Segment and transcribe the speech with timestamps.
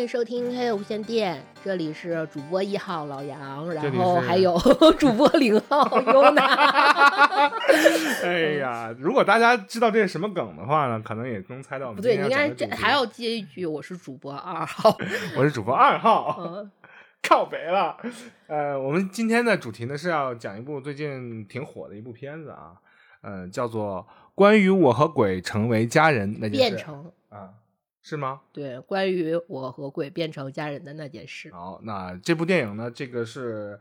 [0.00, 4.58] 迎收听黑无线电，这里是主播一号老杨，然后还有
[4.98, 6.42] 主播零号优娜。
[8.24, 14.96] 哎呀，如果大家知道这是什么梗的话呢，可能也能猜到不对，你应该这还要接一句，我是主播二号。
[15.36, 16.70] 我是主播二号，嗯，
[17.22, 17.98] 靠北了。
[18.46, 22.72] 呃，我们今天的主题呢是要讲一部最近挺火的一部片子啊，
[23.20, 27.50] 呃，叫做《关于我和鬼成为家人那件事》变成啊，
[28.02, 28.40] 是吗？
[28.52, 31.52] 对关于我和鬼变成家人的那件事。
[31.52, 33.78] 好，那这部电影呢，这个是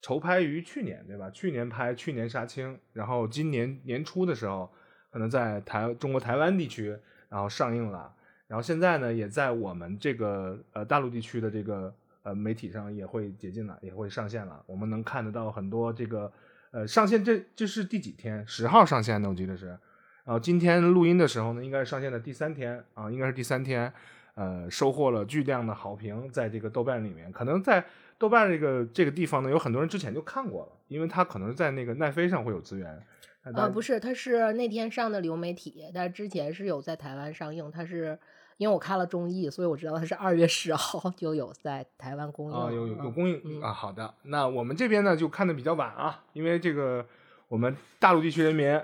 [0.00, 1.28] 筹拍于去年，对吧？
[1.30, 4.70] 去年拍，去年杀青，然后今年年初的时候，
[5.10, 6.96] 可能在台中国台湾地区，
[7.28, 8.14] 然后上映了，
[8.46, 14.62] 然后现在呢，也在我们这个呃大陆地区的这个呃媒体上也会解禁了，也会上线了。
[14.66, 16.32] 我们能看得到很多这个
[16.70, 18.46] 呃上线这这是第几天？
[18.46, 19.76] 十号上线的，我记得是。
[20.24, 23.92] 然后今天录音的时候呢，应该是上线的第三天啊，应该是第三天。
[24.34, 27.84] 呃，收获了巨量的好评，在这个豆瓣里面，可能在
[28.16, 32.98] 豆瓣这个这个地方呢，有很多人之前就看过了，因为它可能在那个奈飞上会有资源。
[33.42, 37.70] 呃，不是，它是那天上的流媒体，但是之前是有在台湾上映。
[37.70, 38.18] 它是
[38.56, 43.70] 因为我看了综艺，所以我知道它是二月十号就有在台湾公映啊，有有有嗯供应、嗯啊。
[43.70, 47.04] 好的，那我们这边呢就看的比较晚啊，因为这个
[47.48, 48.80] 我们大陆地区人民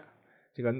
[0.52, 0.74] 这个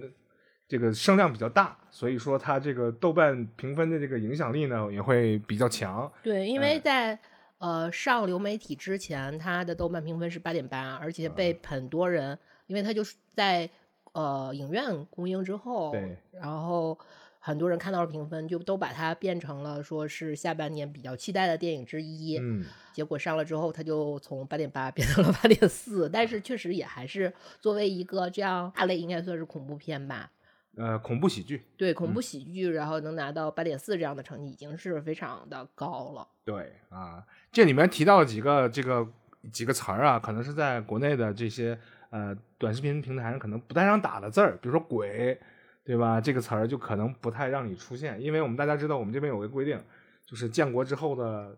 [0.69, 6.13] 这个声量比较大，所以说它这个豆瓣评分的这个影响力呢也会比较强。
[6.23, 7.19] 对，因为哎在、
[7.57, 13.69] 呃上流媒体之前，它的豆瓣评分是八点八，而且被嗯很多人，因为它就是在
[14.13, 16.99] 呃影院公映之后，对，然后
[17.41, 22.37] 很多人看到了评分，就都把它变成了说是下半年比较期待的电影之一。
[22.39, 30.31] 嗯，结果上了之后，它就从八点八变成了八点四，但是确实也还是作为一个这样大类，应该算是恐怖片吧。
[30.79, 31.65] 呃，恐怖喜剧。
[31.77, 36.27] 对，恐嗯怖喜剧，然后能拿到八点四这样的成绩，已经是非常的高了。
[36.45, 39.07] 对啊，这里面提到了几个这个
[39.53, 41.79] 几个词儿啊，可能是在国内的这些
[42.11, 45.39] 呃短视频平台上可能不太让打的字儿，比如说“鬼”，
[45.85, 46.21] 对吧？
[46.21, 49.79] 这个词儿就可能不太让你出现，因为我们大家知道，我们这边有个规定，
[50.25, 51.57] 就是建国之后的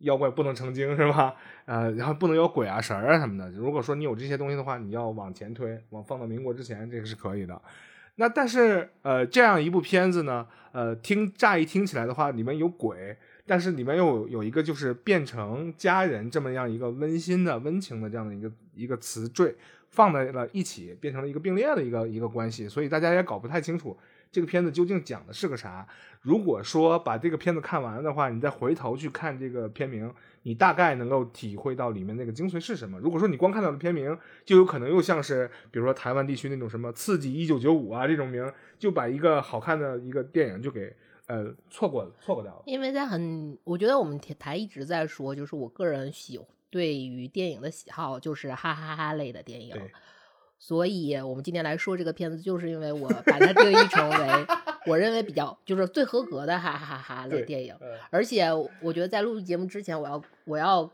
[0.00, 1.36] 妖怪不能成精，是吧？
[1.66, 3.50] 呃，然后不能有鬼啊、神儿啊什么的。
[3.52, 7.62] 如果说你有这些东西的话，你要往前推，往放到民国之前，这个是可以的。
[8.16, 13.16] 那但是呃，这样一部片子呢，呃，听乍一听起来的话，里面有鬼，
[13.46, 19.54] 但是里面又有一个就是变成家人这么样一个温馨的、温情的这样的一个一个词缀
[19.90, 23.96] 放在了一起，变成了一个并列的一个一个关系，所以大家也搞不太清楚
[24.36, 25.88] 这个片子究竟讲的是个啥。
[26.20, 32.98] 如果说把这个片子看完了的话，你再回头去看这个片名，你大概能够体会到里面那个精髓是什么。
[32.98, 34.14] 如果说你光看到了片名，
[34.44, 40.94] 就有可能又像是比如说台湾地区那种什么《刺激一九九五》啊这种名，就把一个好看的一个电影就给
[41.28, 42.62] 呃错过了错过掉了。
[42.66, 49.90] 因为在很，我觉得我们台台一直在说，就是我个人喜对于电影的喜好就是哈哈哈类的电影对，
[50.58, 54.46] 所以我们今天来说这个片子，就是因为我把它定义成为
[54.86, 57.74] 我认为比较就是最合格的哈哈哈哈的电影。
[57.80, 58.46] 呃而且
[58.80, 60.90] 我觉得在录节目之前，我要我要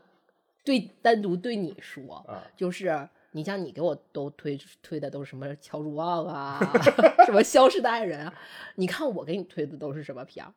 [0.65, 6.59] 对单独对你说，啊，就是你像你给我都推推的都是什么乔主旺啊，
[7.25, 8.33] 什么消失的爱人啊，
[8.75, 10.53] 你看我给你推的都是什么片儿？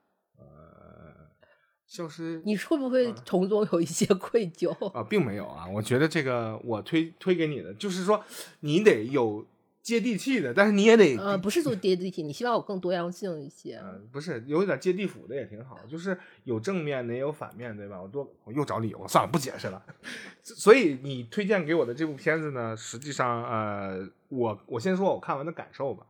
[1.86, 4.70] 呃，消失你会不会嗯从中有一些 愧疚？
[4.92, 5.66] 啊，并没有啊。
[5.69, 8.22] 我觉得这个我推推给你的，就是说
[8.60, 9.47] 你得有
[9.82, 13.76] 接地气的，但是你也得呃，不是做接地气，你希望我更多样性一些。
[13.76, 18.03] 呃，不是有点接地府的也挺好，就是有正面的也有反面，对吧？
[18.03, 19.80] 我多我又找理由，算了，不解释了。
[20.42, 26.04] 所以你推荐给我的这部片子呢，实际上呃，我我先说我看完的感受吧，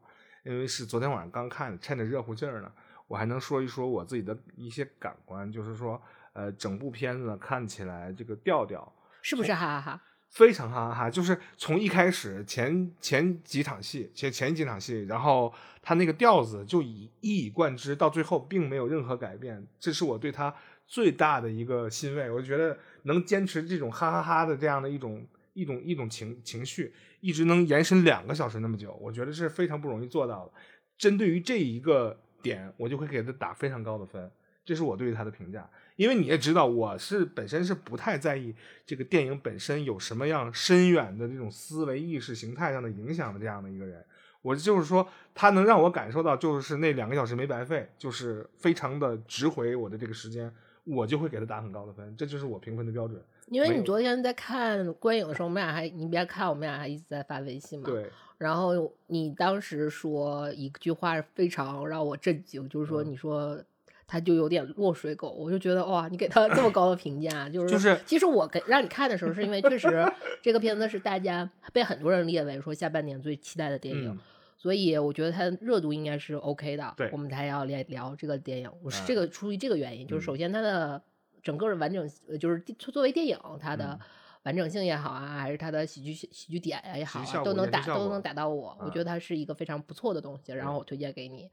[0.44, 2.72] 因为是昨天晚上刚看，趁着热乎劲儿呢，
[3.06, 6.00] 我还能说一说我自己的一些感官，就是说
[6.32, 10.02] 呃，整部片子看起来这个调调是不是哈哈哈？
[10.28, 20.54] 非常哈哈哈，就是从一开始前前几场戏，前前几场戏，然后他那个调子就以一以贯之，到最后并没有任何改变，这是我对他
[20.86, 22.30] 最大的一个欣慰。
[22.30, 30.52] 我觉得能坚持这种哈哈哈的这样的一种一种一种情情绪，一直能延伸两个小时那么久，我觉得是非常不容易做到的。
[30.98, 34.30] 针对于这一个点，我就会给他打非常高的分，
[34.64, 35.68] 这是我对于他的评价。
[35.96, 38.54] 因为你也知道，我是本身是不太在意
[38.86, 44.04] 这个电影本身有什么样深远的这种思维意识形态上的影响的这样的一个人。
[44.42, 50.52] 我就是说，他能让我感受到，就是那两个小时没白费，就是非常的值回我的这个时间，
[50.84, 53.20] 我就会给他打很高的分，这就是我评分的标准。
[53.48, 57.86] 因为你昨天在看观影的时候，我们俩还你别看我们俩还一直在发微信嘛。。
[57.86, 58.06] 对，
[58.38, 63.62] 然后你当时说一句话非常让我震惊，就是说嗯你说
[64.06, 70.04] 他就有点落水狗，我就觉得哇，你给他这么高的评价， 就是就是其实我给让你看的时候，是因为确实
[70.42, 74.18] 这个片子是大家被很多人列为说下半年最期待的电影，嗯
[74.58, 76.94] 所以我觉得它热度应该是 OK 的。
[76.96, 78.70] 对我们才要来聊这个电影。
[78.82, 81.00] 我是嗯这个出于这个原因，就是首先它的
[81.46, 83.98] 整个的完整，呃就是作作为电影，它的嗯
[84.42, 88.76] 完整性也好啊，还是它的喜剧喜剧点也好都能打都能打到我。
[88.80, 91.48] 我嗯觉得它是一个非常不错的东西，然后我推荐给你。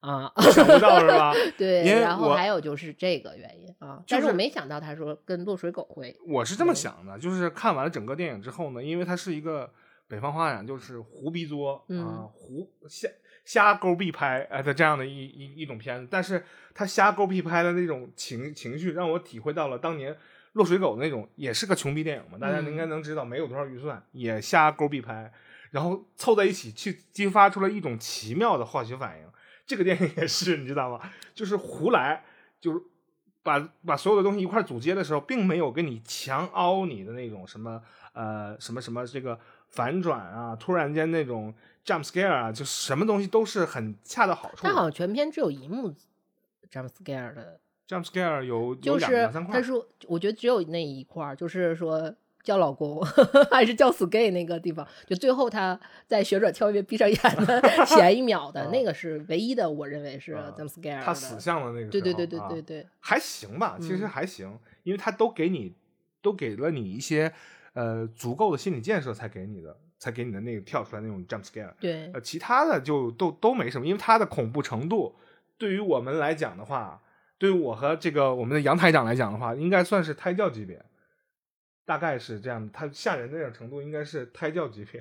[0.00, 1.32] 啊， 想不到是吧？
[1.56, 9.72] 对，然后还有就是这个原因啊，但是我没想到他说跟落水狗会，我是这么嗯想的，就是看完了整个电影之后呢，因为它是一个
[10.08, 13.08] 北方话讲就是胡逼作啊嗯，胡瞎
[13.44, 16.44] 瞎勾逼拍哎的这样的一一一种片子，但是
[16.74, 20.16] 他瞎勾逼拍的那种情情绪，让我体会到了当年
[20.52, 25.32] 落水狗那种，也是个穷逼电影嘛，大家嗯应该能知道，没有多少预算，也瞎勾逼拍，
[25.70, 29.26] 然后凑在一起去激发出了一种奇妙的化学反应。
[29.66, 31.00] 这个电影也是，你知道吗？
[31.34, 32.24] 就是胡来，
[32.60, 32.80] 就是
[33.42, 41.54] 把把所有的东西一块儿组接的时候，并没有跟你强凹你的那种什么呃什么什么这个反转啊，突然间那种
[41.84, 44.68] jump scare 啊，就什么东西都是很恰到好处的。
[44.68, 45.92] 他好像全片只有一幕
[46.70, 53.00] jump scare 的，jump scare 有有就是两两三块他，说，我觉得只有那一块儿，就是说叫老公
[53.50, 61.04] 还是叫死 gay 那个地方，就最后他在旋转跳跃闭上眼的 前一秒的啊那个是唯一的，我认为是啊 jump scare 的。
[61.04, 65.74] 他死相的那个对对对对啊对对，还行吧，其实嗯还行，因为他都给你
[66.20, 67.32] 都给了你一些
[67.74, 71.72] 呃足够的心理建设才给你的，才给你的那个跳出来那种 jump scare。
[71.78, 75.14] 对呃，其他的就都都没什么，因为它的恐怖程度
[75.56, 77.00] 对于我们来讲的话，
[77.38, 80.84] 对于我和这个我们的杨台长来讲的话，应该算是胎教级别，
[81.84, 82.68] 大概是这样。
[82.72, 85.00] 它吓人的那种程度应该是胎教级别。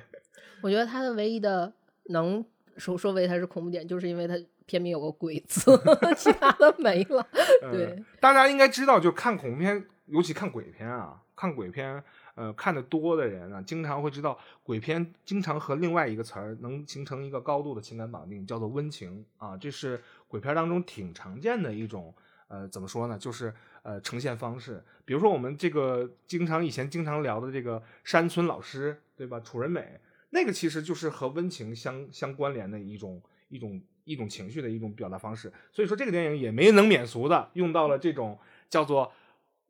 [0.61, 1.73] 我觉得它的唯一的
[2.09, 2.45] 能
[2.77, 4.35] 说说为它是恐怖点，就是因为它
[4.67, 5.75] 片名有个鬼字，
[6.15, 7.25] 其他的没了。
[7.63, 12.03] 呃对，大家应该知道，就看恐怖片，尤其看鬼片啊，看鬼片，
[12.35, 22.13] 呃，看的多的人啊，经常会知道，鬼片经常和另外一个词儿能形成一个高度的情感绑定，叫做温情啊，这是鬼片当中挺常见的一种，
[22.47, 24.83] 呃，怎么说呢，就是呃呈现方式。
[25.03, 29.39] 比如说我们这个经常以前经常聊的这个山村老师，对吧？
[29.41, 29.99] 楚人美，
[30.29, 35.51] 那个其实就是和温情相相关联的一种一种一种情绪的一种表达方式。
[35.71, 38.39] 所以说这个电影也没能免俗的用到了这种
[38.69, 39.11] 叫做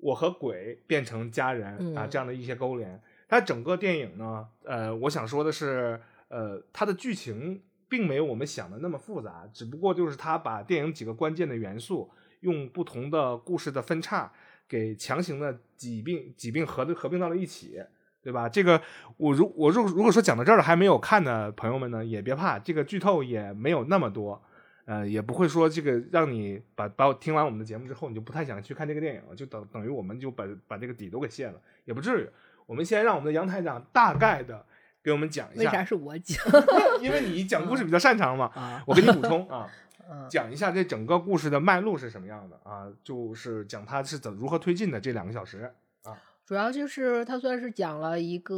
[0.01, 3.01] 我和鬼变成家人啊嗯这样的一些勾连。
[3.27, 12.12] 它整个电影呢，呃，我想说的是，呃，它的剧情并没有我们想的那么复杂，只不过就是它把电影几个关键的元素
[12.42, 14.31] 用不同的故事的分叉
[14.68, 17.81] 给强行的挤并挤并合的合并到了一起。
[18.24, 18.47] 对吧？
[18.47, 18.80] 这个
[19.18, 24.39] 我如我如如果说讲到这儿了还没有看的朋友们呢，也别怕，这个剧透也没有那么多，
[24.86, 32.30] 呃，也不会说这个让你把把我听完我们的节目之后，你就不太想去看这个电影了，就等等于我们就把把这个底都给卸了，也不至于。
[32.66, 34.66] 我们先让我们的杨台长大概的
[35.04, 36.38] 给我们讲一下为啥，是我讲
[37.01, 38.81] 因为你讲故事比较擅长嘛，啊？
[38.88, 39.69] 我给你补充 啊，
[40.10, 45.74] 嗯讲一下这整个故事的脉络是什么样的啊，就是讲它是怎如何推进的这两个小时
[46.04, 46.16] 啊。
[46.45, 48.57] 主要就是他算是讲了一个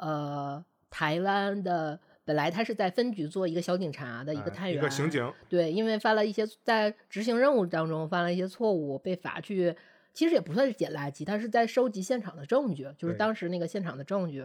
[0.00, 9.74] 呃台湾的，本来他是在分局做一个小警察的一个哎探员，一个刑警，对，因为犯了一些在执行任务当中犯了一些错误，被罚去，
[10.12, 14.44] 其实也不算是捡垃圾，他是在收集现场的证据，就是当时那个现场的证据，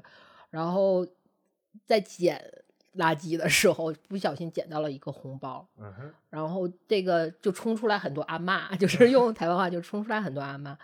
[0.51, 1.05] 然后
[1.85, 2.63] 在捡
[2.97, 10.77] 垃圾的时候不小心捡到了一个红包，嗯，然后这个就冲出来很多阿嬷， 就是用台湾话就冲出来很多阿嬷，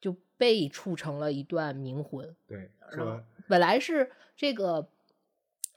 [0.00, 2.34] 就被处成了一段冥婚。
[2.46, 4.88] 对，然后说本来是这个，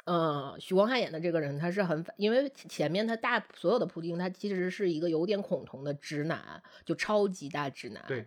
[0.05, 8.03] 呃，许光汉演的这个人，他是很反，因为前面他大所有的铺垫，他其实是一个有点恐同的直男，就超级大直男。
[8.07, 8.25] 对，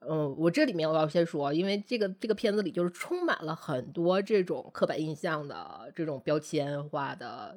[0.00, 7.56] 嗯，我这里面我要先说，因为这个这个片子里就是充满了很多这种刻板印象的这种标签化的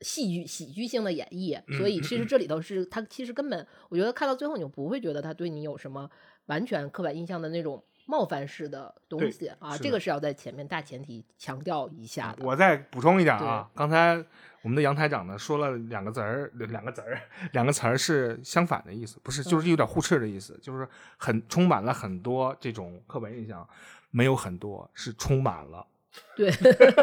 [0.00, 6.10] 戏剧喜剧性的演绎，所以其实这里头是他其实根本，我觉得看到最后你就不会觉得他对你有什么
[6.46, 12.44] 完全刻板印象的那种冒犯式的东西啊，这个是要在前面大前提强调一下的。
[12.44, 14.14] 我再补充一点啊，刚才
[14.62, 17.20] 我们的杨台长呢说了两个词儿，两个词儿，
[17.52, 23.66] 两个词儿是相反的意思，不是，就是有点互斥的意思，就是很充满了很多这种刻板印象，
[24.10, 25.86] 没有很多，是充满了，
[26.36, 26.50] 对，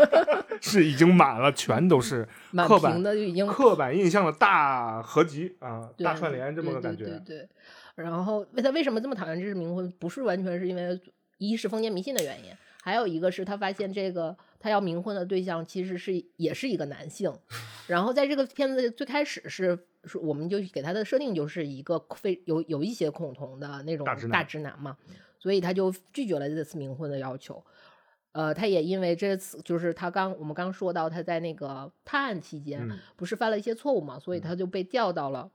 [0.61, 7.05] 是已经满了，全都是 满刻板屏的就已经刻板印象的大合集啊，大串联这么个感觉。
[7.05, 7.49] 对对对，
[8.01, 9.91] 然后为他为什么这么讨厌这是冥婚？
[9.99, 10.99] 不是完全是因为
[11.37, 12.51] 一是封建迷信的原因，
[12.81, 17.33] 还有一个是他发现这个他要冥婚的对象其实是也是一个男性，
[17.87, 24.97] 然后在这个片子最开始是说我们就给他的设定就是一个非有有一些恐同的那种大直男嘛，
[25.39, 27.63] 所以他就拒绝了这次冥婚的要求。
[28.31, 35.49] 呃，他也因为这次就是他刚我们刚说到他在那个探案期间、嗯不是犯了一些错误嘛，所以他就被调到了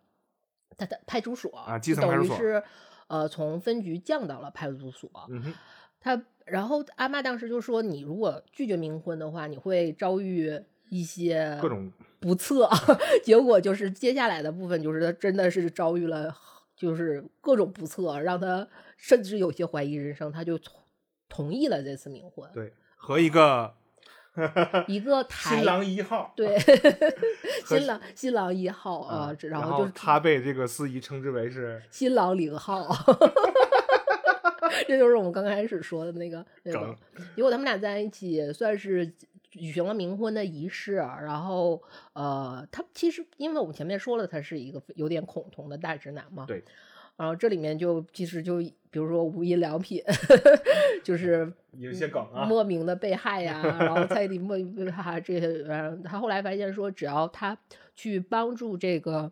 [0.77, 2.63] 他他派出所啊基层派出所等于是
[3.07, 5.11] 呃从分局降到了派出所。
[5.31, 5.55] 嗯哼，
[6.01, 11.91] 他然后阿妈当时就说，你如果拒绝冥婚的话，你会遭遇一些各种
[12.21, 12.69] 不测。
[13.25, 16.37] 结果就是接下来的部分，就是他真的是遭遇了，
[16.77, 20.83] 就是各种不测，让他甚至有些怀疑人生，他就同
[21.29, 22.51] 同意了这次冥婚。
[22.53, 23.75] 对和一个
[24.87, 26.59] 一个台新郎一号，对
[27.65, 32.89] 和新郎新郎一号啊、嗯然后就是他被这个司仪称之为是新郎零号。
[34.89, 36.97] 这就是我们刚开始说的那个那个，
[37.37, 39.07] 结果他们俩在一起算是
[39.51, 41.81] 举行了冥婚的仪式，然后
[42.13, 46.65] 呃，他其实因为我们前面说了，他是一个有点恐同的大直男嘛，对，
[47.17, 48.59] 然后这里面就其实就
[48.91, 50.03] 比如说无印良品，
[51.05, 57.57] 就是 有些梗啊，莫名的被害呀、 然后蔡依林莫名被害这些，然后他后来发现说，只要他
[57.95, 59.31] 去帮助这个，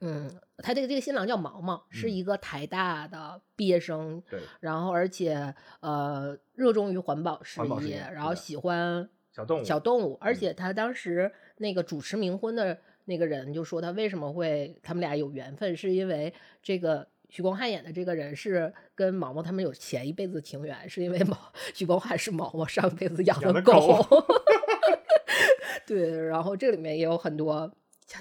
[0.00, 2.10] 嗯，他这个这个新郎叫毛毛，是嗯。
[2.10, 10.34] 一个台大的毕业生，对，然后而且呃热衷于环保事业，然后喜欢小动物，小动物，而嗯。
[10.34, 21.36] 且他当时那个主持冥婚的那个人就说他为什么会他们俩有缘分，是因为这个许光汉演的这个人是跟毛毛他们有前一辈子情缘，是因为毛
[21.74, 24.02] 许光汉是毛毛上辈子养养的狗。
[24.02, 24.26] 狗
[25.86, 27.70] 对，然后这里面也有很多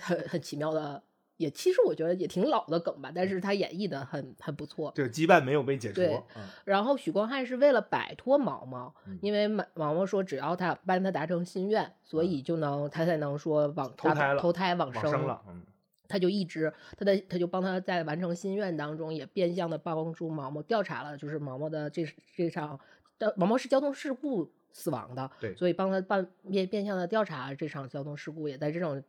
[0.02, 1.04] 很很奇妙的，
[1.40, 4.92] 也其实我觉得也挺老的梗吧，但是他演绎的很很不错。
[4.94, 6.44] 这个羁绊没有被解除对，嗯。
[6.66, 9.18] 然后许光汉是为了摆脱毛毛，嗯。
[9.22, 15.64] 因为毛毛毛说只要他帮他达成心愿，所以就能他才能说往投胎了投胎往往生了，嗯，
[16.10, 22.06] 他就一直他的他就帮他在完成心愿当中，也变相的帮助毛毛调查了，就是毛毛的这
[22.36, 22.78] 这场
[23.18, 25.56] 的毛毛是交通事故死亡的，对。
[25.56, 29.02] 所以帮他办变变相的调查这场交通事故，也在这种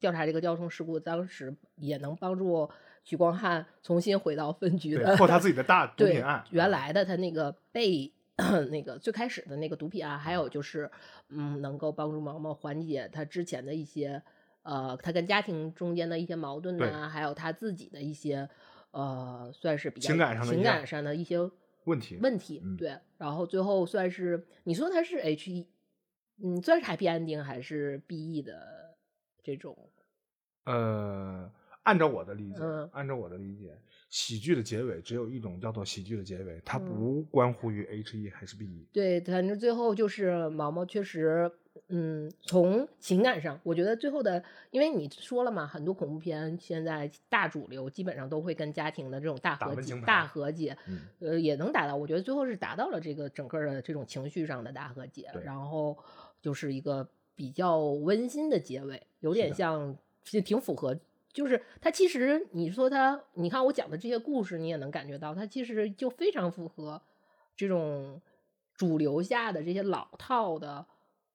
[0.00, 2.68] 调查这个交通事故当时也能帮助
[3.04, 6.70] 许光汉重新回到分局破他自己的大 毒对品案，原嗯。
[6.70, 8.12] 来的他那个被
[8.70, 10.90] 那个最开始的那个毒品案，还有就是
[11.28, 14.22] 嗯，能够帮助毛毛缓解他之前的一些
[14.62, 18.48] 呃，他跟家庭中间的一些矛盾对呐、还有他自己的一些
[18.92, 21.38] 呃，算是比较情感上的一些情感上的一些
[21.84, 22.76] 问题问题，嗯。
[22.76, 25.66] 对，然后最后算是你说他是 H E，
[26.42, 28.87] 嗯，算是 happy ending 还是 B E 的
[29.48, 29.74] 这种？
[30.64, 31.50] 呃，
[31.84, 33.74] 按照我的理解，嗯按照我的理解，
[34.10, 38.86] 喜剧的结尾只有一种叫做喜剧的结尾，它嗯不关乎于 H E 还是 B E。
[38.92, 41.50] 对，反正最后就是毛毛确实，
[41.88, 51.96] 嗯，从情感上，我觉得最后的，因为你说了嘛，很多恐怖片现在大主流基本上都会跟家庭的这种大和解、大和解，嗯，呃，也能达到。
[51.96, 55.96] 我觉得最后是达到了这个整个的这种情绪上的大和解，然后
[56.42, 60.98] 就是一个比较温馨的结尾，有点像，其实挺符合。
[61.32, 67.00] 就是它其实你说它，你看我讲的这些故事，你也能感觉到，它其实就非常符合
[67.54, 68.20] 这种
[68.74, 70.84] 主流下的这些老套的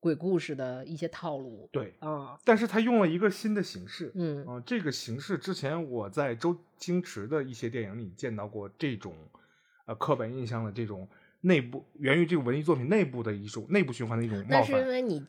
[0.02, 1.70] 鬼故事的一些套路。
[1.72, 1.94] 对。
[2.00, 9.16] 啊，但是他用了一个新的形式，嗯啊、这个形式之前我在周星驰的一些电影里见到过这种，
[9.86, 11.08] 呃，刻板印象的这种
[11.42, 14.88] 内部源于这个文艺作品内部的一种内部循环的一种冒那是因。
[14.88, 15.24] 为你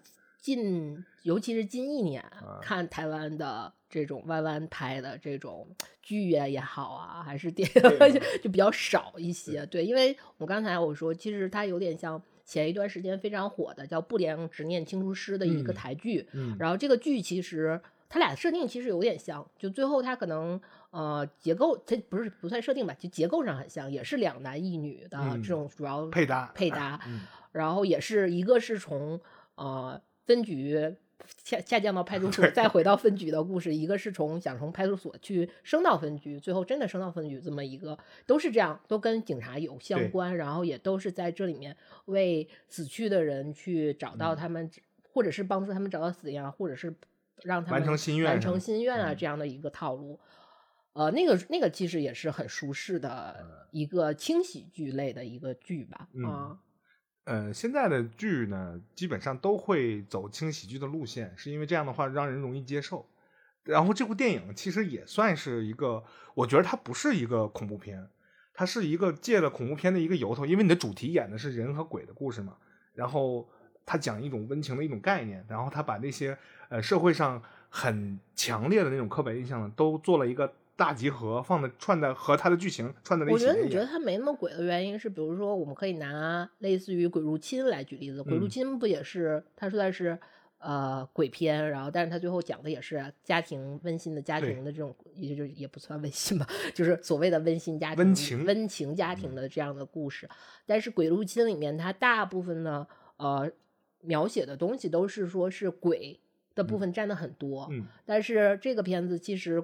[0.44, 2.60] 近，尤其是近一年、啊。
[2.60, 5.66] 看台湾的这种弯弯拍的这种
[6.02, 9.64] 剧呀也好啊，还是电对影 就比较少一些。
[9.64, 20.60] 对，因为我刚才我说，其实它有点像前一段时间非常火的叫《不良执念清除师》的一个嗯台剧，嗯，然后这个剧其实它俩设定其实有点像，就最后它可能
[20.90, 27.22] 呃结构它不是不算设定吧，就结构上很像，也是两男一女的嗯这种主要配搭配搭，嗯。
[27.52, 29.18] 然后也是一个是从
[29.54, 30.96] 呃分局
[31.42, 41.76] 下下降到派出所，再回到分局的故事，一个是从想从派出所去升到分局，最后真的升到分局这么一个，都是这样，都跟警察有相关，然后也都是在这里面
[42.06, 44.36] 为死去的人去找到嗯。
[44.36, 44.70] 他们，
[45.12, 46.94] 或者是帮助他们找到死因啊，或者是
[47.42, 49.12] 让他们完成心愿完成心愿啊？
[49.12, 49.16] 嗯。
[49.16, 50.18] 这样的一个套路。
[50.92, 56.58] 呃，那个那个其实也是很舒适的一个轻喜剧类的一个剧吧，嗯啊，
[57.24, 63.06] 呃，现在的剧呢，基本上都会走轻喜剧的路线，是因为这样的话让人容易接受。
[63.62, 66.04] 然后这部电影其实也算是一个，
[66.34, 68.06] 我觉得它不是一个恐怖片，
[68.52, 72.56] 它是一个借了恐怖片的一个由头，因为你的主题演的是人和鬼的故事嘛。
[72.92, 73.48] 然后
[73.86, 76.36] 它讲一种温情的一种概念，然后它把那些
[76.68, 83.32] 呃社会上很强烈的那种刻板印象呢，都做了一个大集合，放的串的和它的剧情串在一起。
[83.32, 88.50] 我觉得你觉得它没那么鬼的原因是，比如说我们可以拿类似于《鬼入侵》来举例子，《鬼入嗯。
[88.50, 90.18] 侵》不也是它说的是
[90.58, 100.28] 呃鬼片，然后但是它最后讲的也是家庭温馨的家庭的这种，也就也不算温馨吧， 就是所谓的温馨家庭、温情温情家庭的这样的故事。
[100.66, 102.86] 但是《鬼入侵》里面，它大部分呢，
[103.18, 103.50] 呃，
[104.00, 106.18] 描写的东西都是说是鬼
[106.54, 107.84] 的部分占的很多，嗯。
[108.04, 109.62] 但是这个片子其实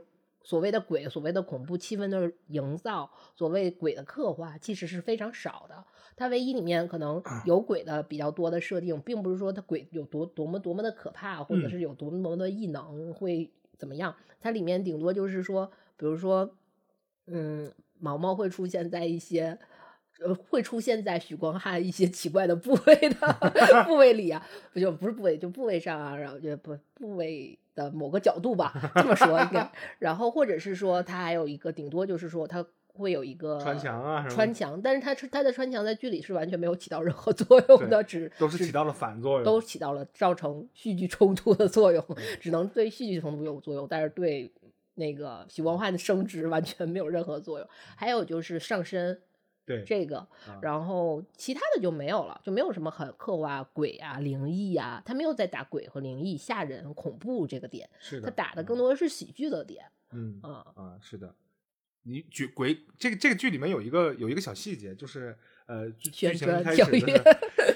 [0.50, 5.84] 所谓的鬼、所谓的恐怖气氛的营造、所谓鬼的刻画，其实是非常少的。
[6.16, 14.12] 它唯一里面可能有鬼的比较多的设定，并不是说它鬼有多多么多么的可怕，或者嗯是有多么多么的异能会怎么样。
[14.40, 16.56] 它里面顶多就是说，比如说，
[17.28, 19.56] 嗯，毛毛会出现在一些。
[20.22, 23.16] 呃，会出现在许光汉一些奇怪的部位的
[23.88, 29.70] 部位里啊，不就不是部位，就部位上啊，然后就不部位的某个角度吧，这么说应该。
[29.98, 42.04] 然后或者是说，它还有一个顶多就是说，它会有一个穿墙啊穿墙，但是它它的穿墙在剧里是完全没有起到任何作用的，只只都是起到了反作用，都起到了造成戏剧冲突的作用，
[42.40, 44.52] 只能对戏剧冲突有作用，但是对
[44.94, 47.68] 那个许光汉的升职完全没有任何作用。
[47.96, 49.18] 还有就是上身
[49.76, 60.66] 对这个，啊然后其他的就没有了，就没有什么很刻画鬼啊、灵异啊，他没有在打鬼和灵异、吓人、恐怖这个点，是的，他打的嗯更多的是喜剧的点嗯啊。
[60.74, 61.34] 啊，是的。
[62.02, 65.36] 你举鬼这个这个剧里面有一个有一个小细节，就是
[65.66, 66.82] 呃剧剧情一开始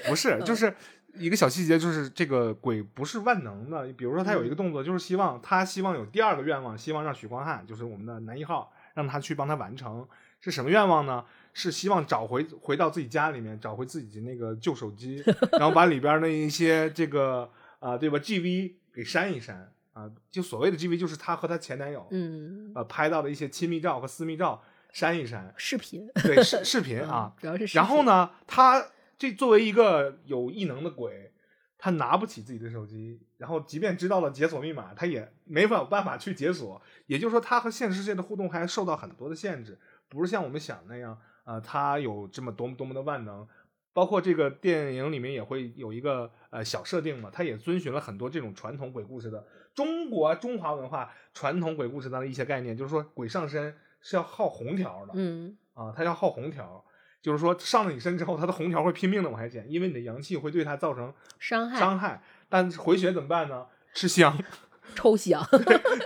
[0.07, 0.75] 不是 就嗯是
[1.13, 3.87] 一个小细节，就是这个鬼不是万能的。
[3.93, 10.07] 比如说他有一嗯个动作，就是希望他希望有第二个愿望，希望让许光汉就是我们的男一号，让他去帮他完成。
[10.41, 11.23] 是什么愿望呢？
[11.57, 20.11] 是希望找回回到自己家里面，找回自己那个旧手机，然后把里边的一些这个啊、对吧 GV 给删一删啊。
[20.29, 27.33] 就所谓的 GV 就是她和她前男友嗯，呃拍到的一些亲密照和私密照删一删，视频对视视频 啊？
[27.73, 28.85] 然后呢，他
[29.17, 31.31] 这作为一个有异能的鬼，
[31.77, 36.81] 他拿不起自己的手机，然后即便知道了解锁密码，他也没法有办法去解锁。
[37.07, 43.47] 也就是说，他和现实世界的互动还受到很多的限制，不是像我们想的那样，呃，他有这么多么多么的万能。
[43.93, 56.83] 包括这个电影里面也会有一个呃小设定嘛，它也遵循了很多这种传统鬼故事的中国中华文化传统鬼故事当的一些概念，就是说鬼上身是要耗红条的，嗯啊，它要耗红条，
[57.21, 62.21] 就是说上了你身之后，它的红条会拼命的往下减，因为你的阳气会对它造成伤害伤害。
[62.49, 63.65] 但是回血怎么办呢？
[63.93, 64.37] 吃香，
[64.93, 65.41] 抽香，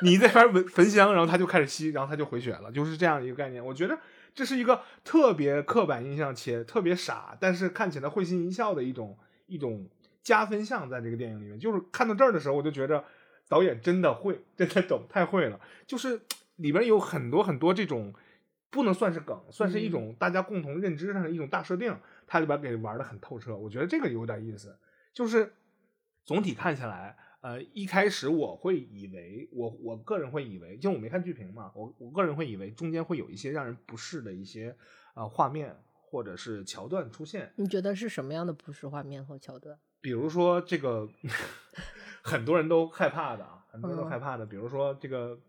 [0.03, 3.65] 你在那边焚香，然后它就开始吸，然后它就回血了，就是这样一个概念。
[3.65, 3.97] 我觉得
[4.33, 9.87] 这是一个特别刻板印象且特别傻，但是看起来会心一笑的一种一种
[10.21, 11.59] 加分项，在这个电影里面。
[11.59, 13.03] 就是看到这儿的时候，我就觉得
[13.47, 15.59] 导演真的会，真的懂，太会了。
[15.85, 16.21] 就是
[16.57, 18.13] 里边有很多很多这种
[18.69, 23.55] 不能算是梗，算是一种大家共同认知上的一种大设定，它里边给玩的很透彻。
[23.55, 24.77] 我觉得这个有点意思。
[25.13, 25.53] 就是
[26.23, 34.75] 总体看下来，呃，一开始我会以为，我我个人会以为，因为我没看剧评嘛，我我个人会以为中间会有一些让人不适的一些
[35.15, 39.77] 呃画面或者是桥段出现，你觉得是什么样的不适画面和桥段？
[40.01, 41.07] 比如说这个
[42.21, 45.39] 很多人都害怕的，啊，很多人都嗯害怕的，比如说这个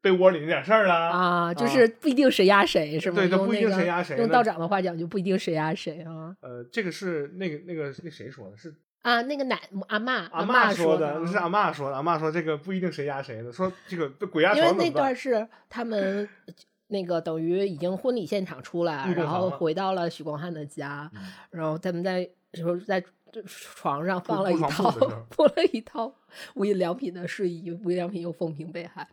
[0.00, 3.16] 被窝里那点事儿啦，啊，就是不一定谁压谁，是吗？
[3.16, 8.56] 对它不一定谁压谁用道长的话讲，就不一定谁压谁啊呃，这个是那个那个那谁说的？
[8.56, 9.22] 是啊！
[9.22, 11.96] 那个奶阿嬷阿嬷说的啊，是阿嬷说的。
[11.96, 16.28] 阿嬷说这个不一定谁压谁的，说这个鬼压因为那段是他们
[16.88, 23.02] 那个等于已经婚礼现场出来，然后回到了许光汉的家，嗯然后他们在就是在
[23.46, 24.90] 床上放了一套
[25.30, 26.14] 铺了一套
[26.54, 29.08] 无印良品的睡衣，无印良品又风评被害，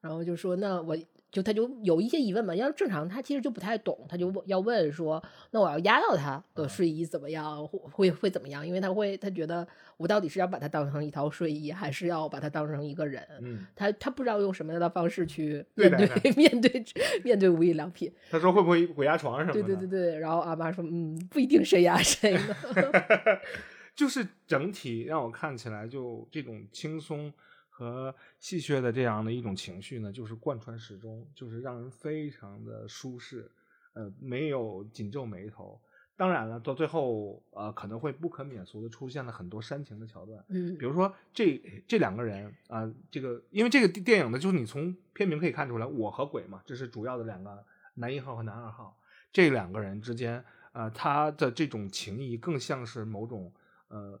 [0.00, 0.96] 然后就说那我。
[1.30, 8.66] 就他就有一些疑问嘛，要正常他其实就不太懂，他就问要问说，那我要压到他的睡衣怎么样，会会会怎么样？
[8.66, 9.66] 因为他会他觉得
[9.96, 13.22] 我到底是要把它当成一套睡衣，还是要把它当成一个人？
[13.40, 16.84] 嗯，他他不知道用什么样的方式去 面对面对
[17.22, 18.12] 面对无印良品。
[18.30, 19.62] 他说会不会鬼压床什么的？
[19.62, 22.56] 对对对对，然后阿妈说，嗯，不一定谁压谁呢。
[23.94, 27.30] 就是整体让我看起来就这种轻松
[27.80, 33.50] 和戏谑的这样的一种情绪呢，就是贯穿始终，就是让人非常的舒适，
[33.94, 35.80] 呃，没有紧皱眉头。
[36.14, 40.76] 当然了，到最后呃可能会不可免俗的出现了很多煽情的桥段，嗯。
[40.76, 41.56] 比如说这
[41.88, 47.64] 这两个人啊、这个因为这个电影呢，就是你从片名可以看出来，我和鬼嘛，这是主要的两个
[47.94, 48.94] 男一号和男二号，
[49.32, 53.50] 这两个人之间，呃，他的这种情谊更像是某种
[53.88, 54.20] 呃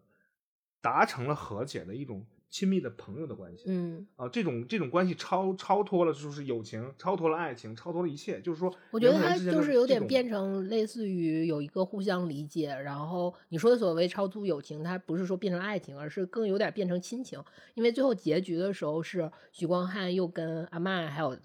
[0.80, 3.64] 达成了和解的一种亲密的朋友的关系。
[3.66, 8.40] 嗯，啊，这种这种关系超超脱了，就是友情，超脱了爱情，超脱了一切。
[8.40, 17.42] 就是说，我觉得人和人它就是有点变成类似于有一个互相理解，然后你说的所谓超出友情，它不是说变成爱情，而是更有点变成亲情。
[17.74, 21.36] 因为最后结局的时候是许光汉又跟阿曼还有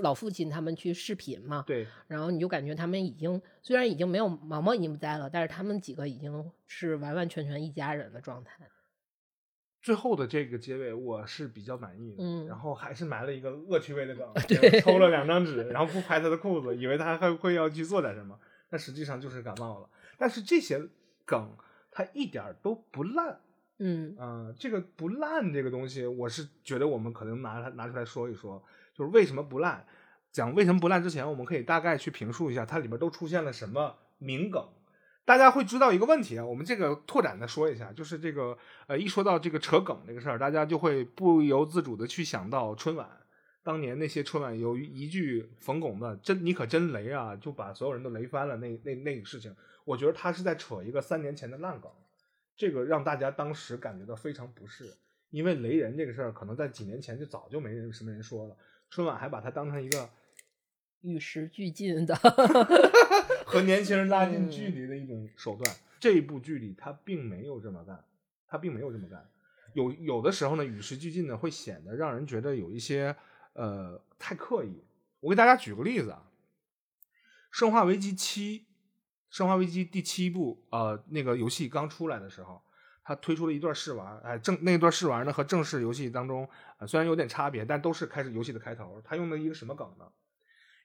[0.00, 8.68] 老父亲他们去视频嘛，对然后你就感觉他们已经虽然已经没有毛毛已经不在了，但是他们几个已经是完完全全一家人的状态。
[9.82, 12.22] 最后的这个结尾，我是比较满意的。
[12.22, 18.38] 嗯然后还是埋了一个恶趣味的梗， 对，抽了两张纸，然后不拍他的裤子，以为他还会要去做点什么，
[18.70, 19.88] 但实际上就是感冒了。
[20.16, 20.80] 但是这些
[21.24, 21.50] 梗，
[21.90, 23.40] 它一点儿都不烂。
[23.78, 28.62] 嗯嗯，这个不烂这个东西，我是觉得我们可能拿它拿出来说一说，
[28.94, 29.84] 就是为什么不烂。
[30.30, 34.64] 讲为什么不烂之前，我们可以大概去评述一下它里边都出现了什么名梗。
[35.24, 38.56] 大家会知道一个问题啊，我们这个拓展的说一下，就是这个
[38.86, 43.08] 呃，一说到这个扯梗这个事儿，大家就会不由自主的去想到春晚。
[43.64, 48.56] 当年那些春晚由于一句冯巩的“真你可真雷啊”，就把所有人都雷翻了。
[48.56, 49.54] 那那那个事情，
[49.84, 51.88] 我觉得他是在扯一个三年前的烂梗。
[52.56, 54.92] 这个让大家当时感觉到非常不适，
[55.30, 58.56] 因为雷人这个事儿，可能在几年前就早就没人什么人说了，
[58.90, 60.10] 春晚还把它当成一个
[61.02, 62.14] 与时俱进的，
[63.52, 65.76] 和年轻人拉近距离的一种手段。
[66.00, 68.02] 这一部剧里他并没有这么干，
[68.48, 69.28] 他并没有这么干。
[69.74, 73.14] 有有的时候呢，与时俱进呢，会显得让人觉得有一些
[73.52, 74.82] 呃太刻意。
[75.20, 76.22] 我给大家举个例子啊，
[77.50, 78.60] 《生化危机七》，
[79.28, 82.62] 《生化危机》第七部呃那个游戏刚出来的时候，
[83.04, 89.00] 他推出了一段试玩，哎，正那段试玩呢和正式游戏当中呃虽然有点差别，但都是开始游戏的开头。
[89.04, 90.06] 他用的一个什么梗呢？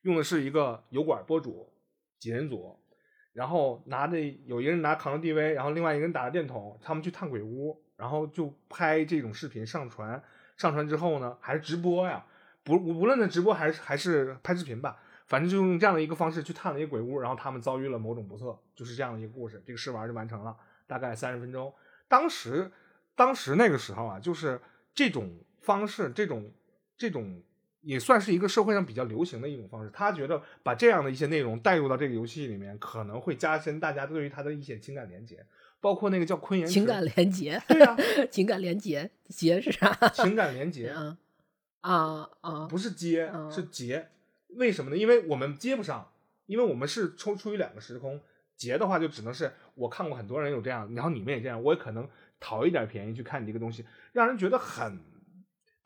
[0.04, 1.74] 用的是一个油管博主
[2.20, 2.78] 几人组，
[3.34, 10.22] 然后拿着有一个人拿扛着 DV，然后另外一个人打着电筒，他们去探鬼屋，然后就拍这种视频上传。
[10.58, 12.26] 上传之后呢，还是直播呀？
[12.64, 19.62] 不，无论是直播还是还是拍视频吧，反正就用这样的一个方式去探了一个鬼屋，然后他们遭遇了某种不测，就是这样的一个故事。
[19.66, 21.72] 这个试玩就完成了，大概三十分钟。
[22.08, 22.72] 当时，
[23.16, 24.60] 当时那个时候啊，就是
[24.96, 26.52] 这种方式，这种
[26.98, 27.44] 这种
[27.88, 29.90] 也算是一个社会上比较流行的一种方式。
[29.94, 35.46] 他觉得把这样的一些内容带入到这个游戏里面，可能会加深大家对于他的一些情感连接，
[35.80, 37.96] 包括那个叫昆岩情感连结， 对啊、
[38.30, 39.90] 情感连结，结是啥？
[40.10, 41.18] 情感连接啊
[41.80, 42.68] 啊啊！
[42.68, 44.10] 不是接，嗯是结。
[44.50, 44.98] 为什么呢？
[44.98, 46.12] 因为我们接不上，
[46.46, 48.20] 因为我们是抽出于两个时空。
[48.58, 55.00] 结的话，就只能是我看过很多人有这样，然后你们也这样，我也可能讨一点便宜去看你这个东西，让人觉得很，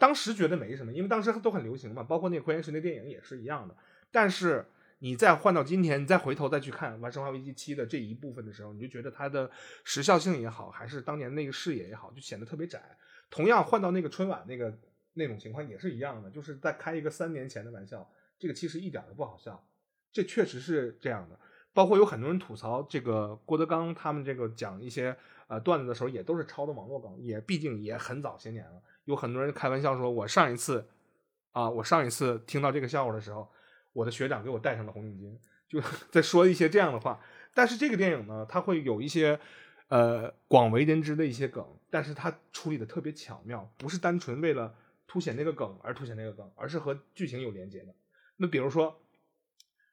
[0.01, 3.75] 当时觉得没什么，因为当时都很流行嘛，包括那个《昆岩石》那电影也是一样的。
[4.09, 4.65] 但是
[4.97, 9.51] 你再换到今天，你再回头再去看《玩生化危机七》的这一部分的时候，你就觉得它的
[9.83, 12.81] 时效性也好，还是当年那个视野也好，就显得特别窄。
[13.29, 14.75] 同样换到那个春晚那个
[15.13, 19.63] 那种情况也是一样的，就是在开一个三年前的玩笑，这个其实一点都不好笑，
[20.11, 21.39] 这确实是这样的。
[21.73, 25.15] 包括有很多人吐槽这个郭德纲他们这个讲一些
[25.51, 28.81] 呃段子的时候，也都是抄的网络梗，也毕竟也很早些年了。
[29.03, 30.87] 有很多人开玩笑说，我上一次
[31.51, 33.51] 啊，我上一次听到这个笑话的时候，
[33.91, 35.37] 我的学长给我戴上了红领巾，
[35.67, 37.19] 就 在说一些这样的话。
[37.53, 39.37] 但是这个电影呢，它会有一些
[39.89, 44.73] 呃广为人知的一些梗，但是它处理的特别巧妙，不是单纯为了
[45.05, 47.93] 凸显那个梗而凸显那个梗，而是和剧情有连接的。
[48.37, 49.01] 那比如说，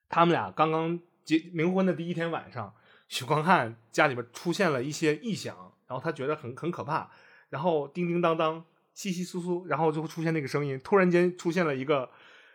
[0.08, 2.76] 他们俩刚刚结冥婚的第一天晚上，
[3.08, 7.10] 许光汉家里边出现了一些异响，然后他觉得很很可怕，
[7.48, 12.08] 然后叮叮当当、稀稀疏疏，然后就会出现那个声音，突然间出现了一个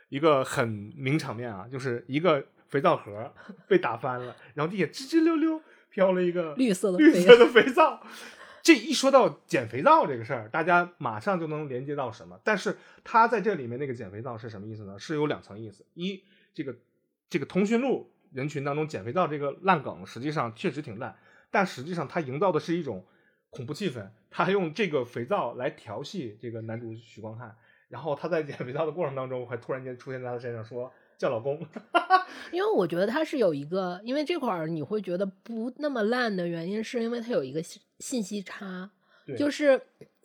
[0.10, 3.34] 一个很名场面啊，就是一个肥皂盒
[3.68, 8.02] 被打翻了，然后地下吱吱溜溜飘了一个绿色的绿色的肥皂。
[8.62, 12.40] 这一说到捡肥皂这个事儿，大家马上就能连接到什么？
[12.46, 14.98] 但是他在这里面那个捡肥皂是什么意思呢？
[14.98, 15.86] 是有两层意思。
[15.96, 16.74] 一，这个
[17.30, 21.16] 这个通讯录人群当中减肥皂这个烂梗，实际上确实挺烂，
[21.52, 23.06] 但实际上它营造的是一种
[23.50, 24.10] 恐怖气氛。
[24.30, 27.56] 他用这个肥皂来调戏这个男主许光汉，
[27.88, 31.64] 然后他在减肥皂的过程当中，还突然间出现在他身上说叫老公。
[32.52, 38.90] 因为我觉得他是有一个，因为这块儿你会觉得不那么烂的原因，是因为他有一个信信息差，
[39.38, 39.80] 就是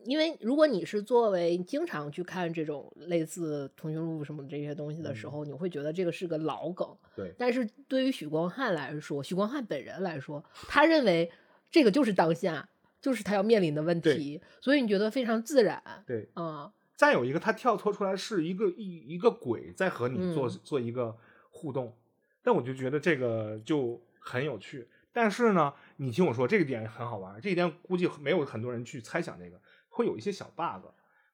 [0.08, 6.88] 因为如果你是作为经常去看这种类似通讯录什么这些东西的时嗯候，你会觉得这个是个老梗。
[7.14, 11.30] 对但是对于许光汉来说，许光汉本人来说，他认为
[11.70, 12.66] 这个就是当下，
[13.02, 15.82] 就是他要面临的问对题，所以你觉得非常自然。
[16.06, 21.14] 对，啊、再有一个，他跳脱出来是一个一一个鬼在和你做、嗯做一个
[21.50, 21.94] 互动，
[22.42, 24.88] 但我就觉得这个就很有趣。
[25.12, 29.60] 但是呢，你听我说，这个点很好玩，这一点估计没有很多人去猜想这个，
[29.98, 30.86] 会有一些小 bug，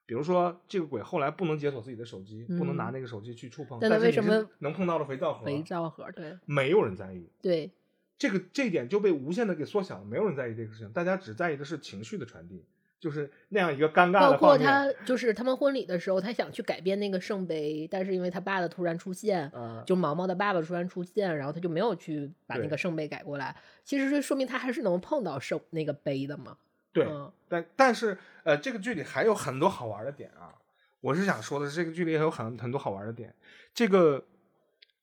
[0.06, 5.44] 比如说这个鬼后来不能解锁自己的手机，不能拿嗯那个手机去触碰，但他为什么能碰到了肥皂盒？
[5.44, 7.28] 肥皂盒，对没有人在意。
[7.42, 7.70] 对，
[8.16, 12.64] 这个这一点就被无限的给缩小了，没有人在意这个事情，大家只在意的是情绪的传递，
[12.98, 14.96] 就是那样一个尴尬包括的画面。
[14.96, 23.54] 他就是他们婚礼的时候，他想去改变那个圣杯，但是因为他爸的突然出现，呃，就毛毛的爸爸突然出现，然后他就没有去把那个圣杯改过来。
[23.84, 26.56] 其实是说明他还是能碰到圣那个杯的嘛。
[26.94, 30.54] 对，嗯但但是呃，这个剧里还有很多好玩的点啊。
[31.00, 33.34] 我是想说的是，这个剧里还有很很多好玩的点。
[33.74, 34.24] 这个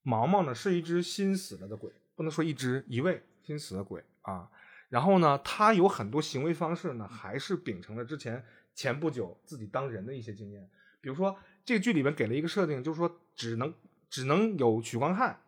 [0.01, 4.49] 毛毛呢是一只新死了的鬼，不能说一只，一位新死的鬼啊。
[4.89, 10.67] 然后呢，他有很多行为方式呢，还是秉承了之前前不久自己当人的一些经验。
[11.01, 13.73] 比如说，这个剧里面给了一个设定，就是说只能
[14.09, 15.39] 只能有许光汉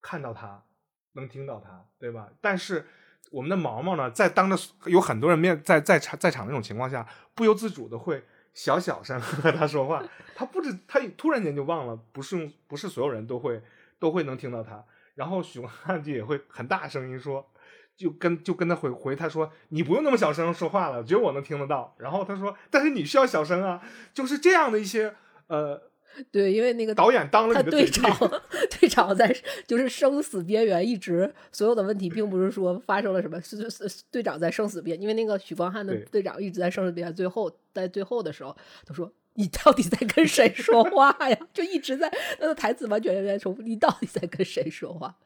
[0.00, 0.64] 看到他，
[1.12, 2.32] 能听到他，对吧？
[2.40, 2.86] 但是
[3.32, 10.04] 我们的毛毛呢，在当着有很多人面在在场在场那种情况下，不由自主的会小小声和他说话。
[10.34, 13.62] 他不知他突然间就忘了，不是用不是所有人都会
[13.98, 14.84] 都会能听到他。
[15.14, 17.50] 然后许光汉就也会很大声音说，
[17.96, 21.94] 就跟就跟他回回他说，你不用那么小声说话了，只有我能听得到。
[21.98, 23.82] 然后他说，但是你需要小声啊，
[24.14, 25.14] 就是这样的一些
[25.46, 25.80] 呃
[26.30, 28.10] 对，因为那个导演当了他队长，
[28.80, 29.34] 队长在
[29.66, 39.12] 就是生死边缘，一直所有的问题并不是说发生了什么，是是是队长在生死边，因为那个许光汉的队长一直在生死边缘，最后在最后的时候，他说。
[39.34, 41.38] 你到底在跟谁说话呀？
[41.54, 43.62] 就一直在那个台词完全在重复。
[43.62, 45.16] 你到底在跟谁说话？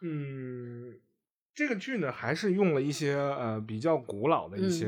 [0.00, 0.94] 嗯，
[1.54, 4.86] 这个剧呢，还是用了一些呃比较古老的一些、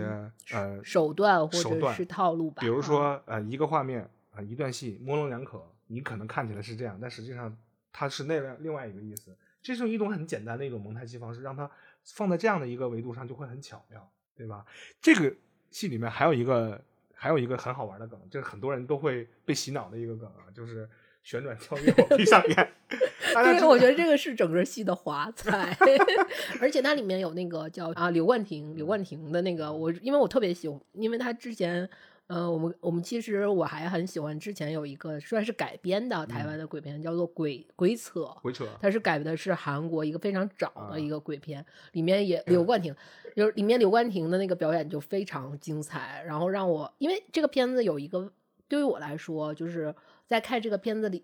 [0.54, 2.62] 呃手段或者是套路吧。
[2.62, 7.56] 比如啊，说呃一个画面啊、呃一段戏模棱两可，你可能看起来是这样，但实际上
[7.92, 9.34] 它是那样另外一个意思。
[9.62, 11.70] 这是一种很简单的一种蒙太奇方式，让它
[12.02, 14.66] 放在这样的一个维度上就会很巧妙，对吧？
[15.00, 15.32] 这个
[15.70, 16.82] 戏里面还有一个
[17.14, 20.88] 还有一个很好玩的梗，这是很多人都会被洗脑的一个梗啊，就是
[21.22, 22.72] 旋转跳跃往地上演。
[23.32, 25.76] 大家知对，我觉得这个是整个戏的华彩，
[26.60, 31.88] 而且它里面有那个叫啊刘冠廷，刘冠廷的那个我，因为我特别喜欢，因为他之前。
[32.32, 42.96] 呃，我们我们其实我还很喜欢，之前有一个算是改编的台湾的鬼片，叫做《鬼鬼扯》，鬼扯，它是改的是韩国一个非常早啊的一个鬼片，里面也刘冠廷，
[43.36, 48.32] 就是里面刘冠廷的那个表演就非常精彩，然后让我因为这个片子有一个
[48.66, 49.94] 对于我来说，就是
[50.26, 51.22] 在看这个片子里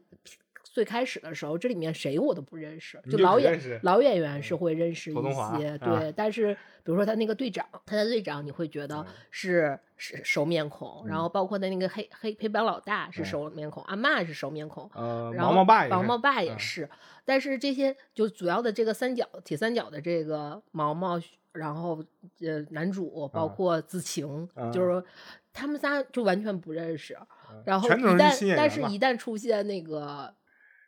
[0.73, 9.07] 最开始的时候，这里面谁我都不认识，就老演老演员是会认识一些，啊对，但是比如说他那个队长，他的队长你会觉得嗯。
[9.31, 11.23] 是是熟面孔，然嗯。
[11.23, 13.25] 后包括他那个黑黑黑帮老大是嗯。
[13.25, 16.89] 熟面孔，阿嬷是熟面孔，呃，然后毛毛爸也是，毛毛爸也嗯，
[17.25, 21.21] 但是这些就主要的这个三角铁三角的这个毛毛，
[21.53, 22.03] 然后
[22.41, 25.03] 呃男主包啊括子晴，啊就是
[25.53, 27.19] 他们仨就完全不认识，
[27.51, 27.63] 嗯。
[27.67, 30.33] 然后一旦但是一旦出现那个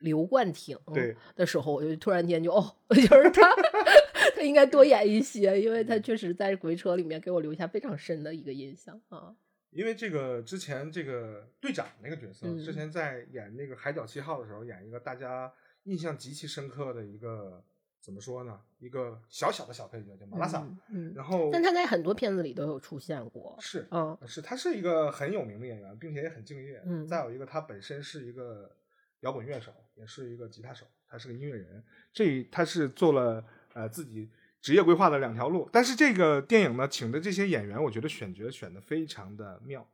[0.01, 3.49] 刘冠廷对的时候，我就突然间就哦， 就是他
[4.37, 9.35] 他应该多演一些，因为他确实在鬼扯里面给我留下非常深的一个印象啊。
[9.71, 15.53] 因为这个之前这个队长那个角色，之嗯前在演那个《海角七号》的时候，演一个大家
[15.85, 17.63] 印象极其深刻的一个
[18.01, 18.59] 怎么说呢？
[18.81, 20.59] 一个小小的小配角叫马拉萨。
[20.63, 26.83] 嗯，嗯，然后但他在很多片子里都有出现过，是嗯是，他是一个很有名的演员，并且也很敬业。
[26.85, 28.75] 嗯再有一个，他本身是一个
[29.21, 31.85] 摇滚乐手，也是一个吉他手，他是个音乐人。
[32.13, 34.31] 这他是做了呃自己
[34.63, 35.69] 职业规划的两条路。
[35.71, 39.87] 但是这个电影呢，请的这些演员，我觉得选角选的非常的妙。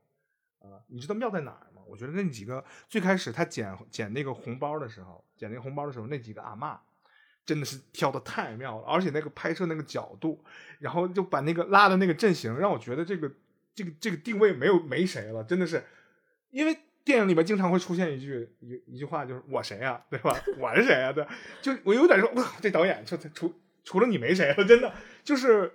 [0.61, 1.83] 啊、你知道妙在哪儿吗？
[1.87, 6.77] 我觉得那几个最开始他捡捡那个红包的时候，捡那个红包的时候，那几个阿嬷
[7.45, 10.43] 真的是挑的太妙了，而且那个拍摄那个角度，
[10.81, 13.31] 然后就把那个拉的那个阵型，让我觉得这个
[13.75, 15.85] 这个这个定位没有没谁了，真的是，
[16.51, 20.37] 因为电影里面经常会出现一句一一句话，就是我谁呀、对吧？
[20.59, 21.25] 我是谁呀、对，
[21.63, 24.93] 就我有点说哇，这导演就除除了你没谁了，真的
[25.23, 25.73] 就是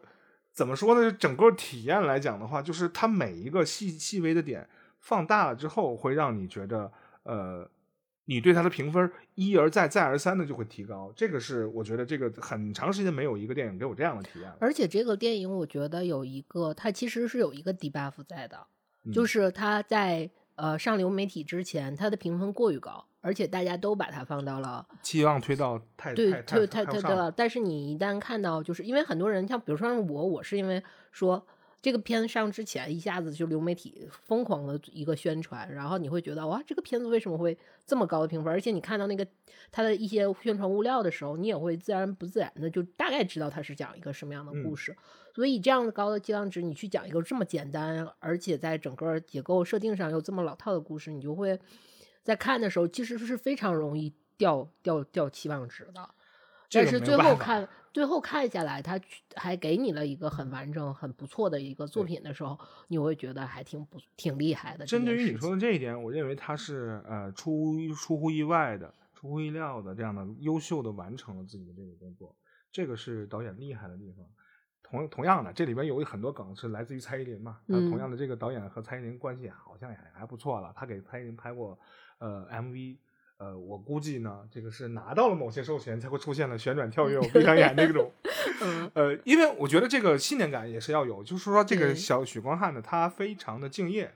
[0.52, 1.10] 怎么说呢？
[1.10, 4.68] 就整个体验来讲的话，就是它每一个细细微的点
[5.00, 6.92] 放大了之后，会让你觉得
[7.24, 7.68] 呃。
[8.26, 14.56] 你对它的评分一而再再而三的就会提高，这个是我觉得这个很长时间没有一个电影给我这样的体验了。
[14.62, 18.66] 而且这个电影我觉得有一个，它其实是有一个 debuff 在的，
[19.04, 20.30] 嗯就是它在
[20.62, 27.32] 呃上流媒体之前，它的评分过于高，而且大家都把它放到了期望推到太对太太太上了太对了。
[27.32, 31.44] 但是你一旦看到，就是因为很多人像比如说像我，我是因为说
[31.82, 38.54] 这个片上之前，一下子就流媒体疯狂的一个宣传，然后你会觉得哇，这个片子为什么会这么高的评分？
[38.54, 39.26] 而且你看到那个
[39.72, 44.96] 它的一些宣传物料的时候，你也会自然不自然的就大概知道它是讲一个什么样的故事。
[45.34, 51.60] 所以这样的高的期望值，你去讲一个这么简单，而且在整个结构设定上又这么老套的故事，你就会
[52.24, 56.10] 在看的时候其实是非常容易掉掉掉期望值的。
[56.72, 57.68] 但是最后看。
[57.94, 58.98] 最后看下来，他
[59.36, 64.86] 还给你了一个很完整、很不错的一个作品的时候，你会觉得还挺不挺厉害的。
[64.86, 72.34] 针对于你说的这一点，我认为他是呃出出乎意外的、出乎意料的这样的优秀的完成了自己的这个工作，
[72.72, 74.26] 这个是导演厉害的地方。
[74.92, 77.58] 同同样的，这里边有很多梗是来自于蔡依林嘛？
[77.66, 80.72] 那同样的，这个导演和蔡依林关系好像也还不错了。
[80.76, 81.80] 他给蔡依林拍过
[82.20, 82.98] 呃 MV。
[83.38, 88.14] 呃，我估计呢，这个是拿到了某些授权才会出现了旋转跳跃、我闭上眼那种。
[88.94, 94.14] 呃，因为我觉得这个信念感也是要有，就是说这个小许光汉呢，他非常的敬业，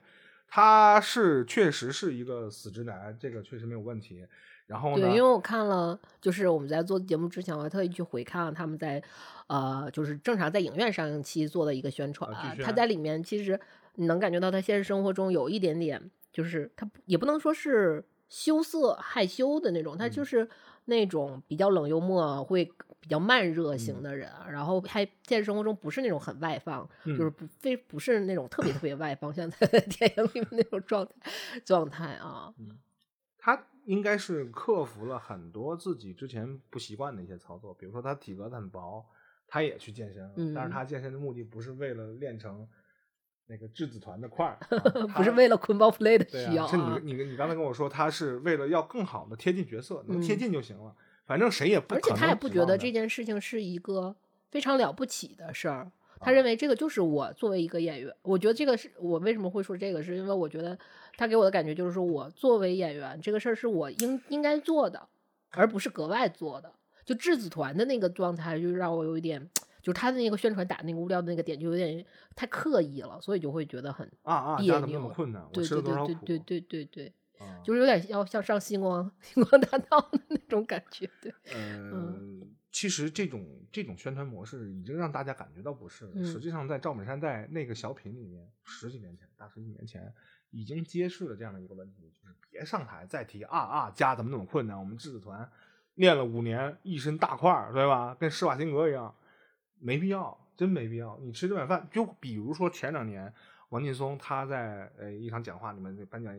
[0.47, 4.23] 他是确实是一个死直男，这个确实没有问题。
[4.67, 9.01] 然后呢，对，因为我看了，就是我们在做节目之前，我还特意去回看了他们在
[9.47, 12.32] 呃，就是正常在影院上映期做的一个宣传，
[12.63, 13.60] 他在里面其实
[13.95, 18.04] 你能感觉到他现实生活中有一点点，就是他也不能说是。
[18.28, 20.49] 羞涩害羞的那种，他就是
[20.86, 22.65] 那种比较冷幽默、会
[22.99, 31.12] 比较慢热型的人，然后还现实生活中不是那种很外放，就是不非不是那种特别特别外放，像在 电影里面那种状态
[31.63, 32.51] 状态啊。
[32.58, 32.63] 他
[33.86, 39.06] 应该是克服了很多自己之前不习惯的一些操作，比如说他体格很薄，
[39.48, 42.67] 他也去健身了，但是他健身的目的不是为了练成。
[43.48, 44.58] 那个质子团的块儿，
[45.15, 46.65] 不是为了捆绑 play 的需要。
[46.65, 50.95] 是你你你刚才跟我说，他是为了要更好的贴近角色，能贴近就行了。
[51.28, 54.15] 反正谁也不，而且他也不觉得这件事情是一个
[54.50, 55.91] 非常了不起的事儿。
[56.19, 60.76] 他认为这个就是我作为一个演员，我觉得这个是我为什么会说这个，是因为我觉得
[61.17, 65.08] 他给我的感觉就是说我作为演员，这个事儿是我应应该做的，
[65.51, 66.71] 而不是格外做的。
[67.04, 69.49] 就质子团的那个状态，就让我有一点。
[69.82, 72.04] 就是他的那个宣传打那个物料的那个点就有点
[72.36, 75.13] 太刻意了，所以就会觉得很啊啊，别扭。
[75.54, 77.13] 对对对对对对对，
[77.63, 81.08] 就是有点要像上星光星光大道的那种感觉。
[81.21, 86.12] 对， 嗯，其实这种这种宣传模式已经让大家感觉到不适。
[86.25, 90.12] 实际上，在赵本山在那个小品里面，十几年前，大十几年前，
[90.55, 95.51] 已经揭示了这样的一个问题，就是别上台再提啊啊加怎么怎么困难，我们质子团
[95.95, 98.15] 练了五年，一身大块儿，对吧？
[98.17, 99.13] 跟施瓦辛格一样。
[99.77, 101.19] 没必要，真没必要。
[101.21, 103.31] 你吃这碗饭，就比如说前两年，
[103.69, 106.33] 王劲松他在呃一场讲话里面颁奖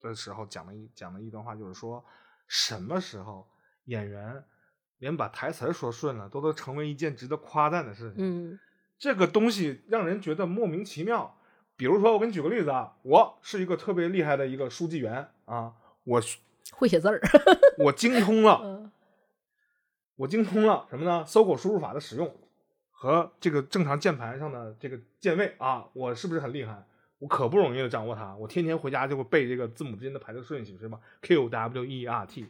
[0.00, 2.02] 的时候讲了一讲了一段话，就是说
[2.46, 3.46] 什么时候
[3.84, 4.42] 演员
[4.98, 8.16] 连把台词说顺了都能成为一件值得夸赞的事情。
[8.52, 8.58] 嗯，
[8.98, 11.37] 这个东西让人觉得莫名其妙。
[11.78, 16.20] 比如说，我给你举个例子啊，我是一个特别厉害的一个书记员啊，我
[16.72, 17.20] 会写字儿，
[17.78, 18.90] 我精通了，
[20.16, 21.24] 我精通了什么呢？
[21.24, 22.34] 搜狗输入法的使用。
[22.90, 26.84] 和这个正常键盘上的这个键位啊，我是不是很厉害？
[27.20, 28.34] 我可不容易的掌握它。
[28.34, 32.48] 我天天回家就会背这个字母之间的排列顺序，是吧？Q W E R T，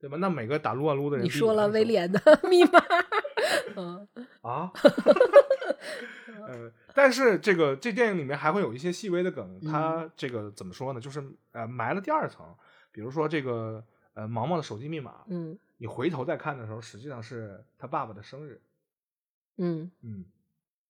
[0.00, 0.16] 对吧？
[0.16, 2.82] 那每个打撸啊撸的人，你说了威廉的 密码，
[3.76, 4.08] 嗯
[4.40, 4.72] 啊，
[6.46, 11.00] 呃，但是这个这电影里面还会有一些细微的梗，它这个怎么说呢？
[11.00, 12.46] 就是呃埋了第二层，
[12.92, 18.60] 比如说这个呃毛毛的手机密码，嗯，你回头再看的时候，实际上是他爸爸的生日。
[19.58, 20.24] 嗯嗯，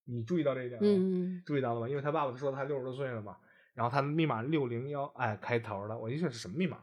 [0.04, 0.86] 你注意到这一点了？
[0.86, 1.88] 嗯注意到了吗？
[1.88, 3.36] 因为他爸爸说他六十多岁了嘛，
[3.74, 6.78] 然后他的密码六零幺，哎，开头的，我一想是什么密码？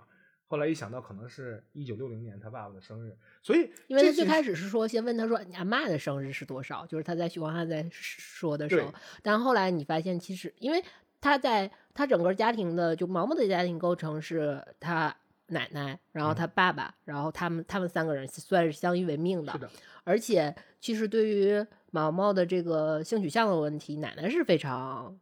[0.48, 10.84] 后来一想到可能是一九六零年他爸爸的生日，所以因为他最开始是说先问他说你阿妈的生日是多少，就是他在许光汉在说的时候，但后来你发现其实因为
[11.20, 15.14] 他在他整个家庭的就毛毛的家庭构成是他
[15.48, 19.70] 奶奶，然后他爸爸，然后他们他们三个人算是相依为命的，是的，
[20.04, 25.18] 而且其实对于毛毛的这个性取向的问题，奶奶是非常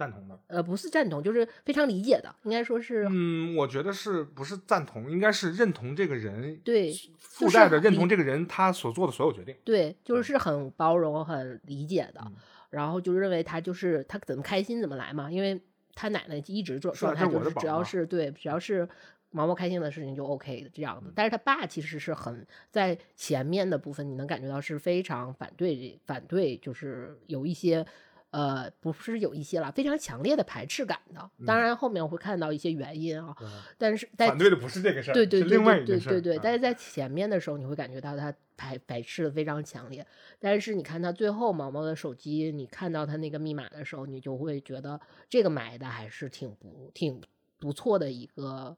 [0.00, 0.40] 赞同的。
[0.46, 3.06] 呃，不是赞同，就是非常理解的，应该说是。
[3.10, 9.54] 嗯，我觉得是不是赞同，应该是认同这个人，对，附带着认同这个人他所做的所有决定。
[9.62, 12.32] 对，就是很包容、很理解的。
[12.70, 15.60] 然后就认为他就是他怎么开心怎么来嘛，因为
[15.94, 18.88] 他奶奶一直做状态就是只要是对，只要是。
[19.32, 27.86] 毛毛开心的事情就 OK 的这样的，但是他爸其实是很在前面的部分，你能感觉到是非常反对反对，就是有一些
[28.30, 31.30] 呃，不是有一些了，非常强烈的排斥感的。
[31.44, 33.36] 当然后面我会看到一些原因啊，
[33.76, 35.98] 但是反对的不是这个事儿，对对对。
[36.00, 40.06] 对对，啊但是在前面的时候，你会感觉到他排排斥的非常强烈。
[40.38, 47.20] 但是你看他最后毛毛的手机，你看到他那个密码的时候，你就会觉得这个埋的还是挺不挺
[47.58, 48.76] 不错的一个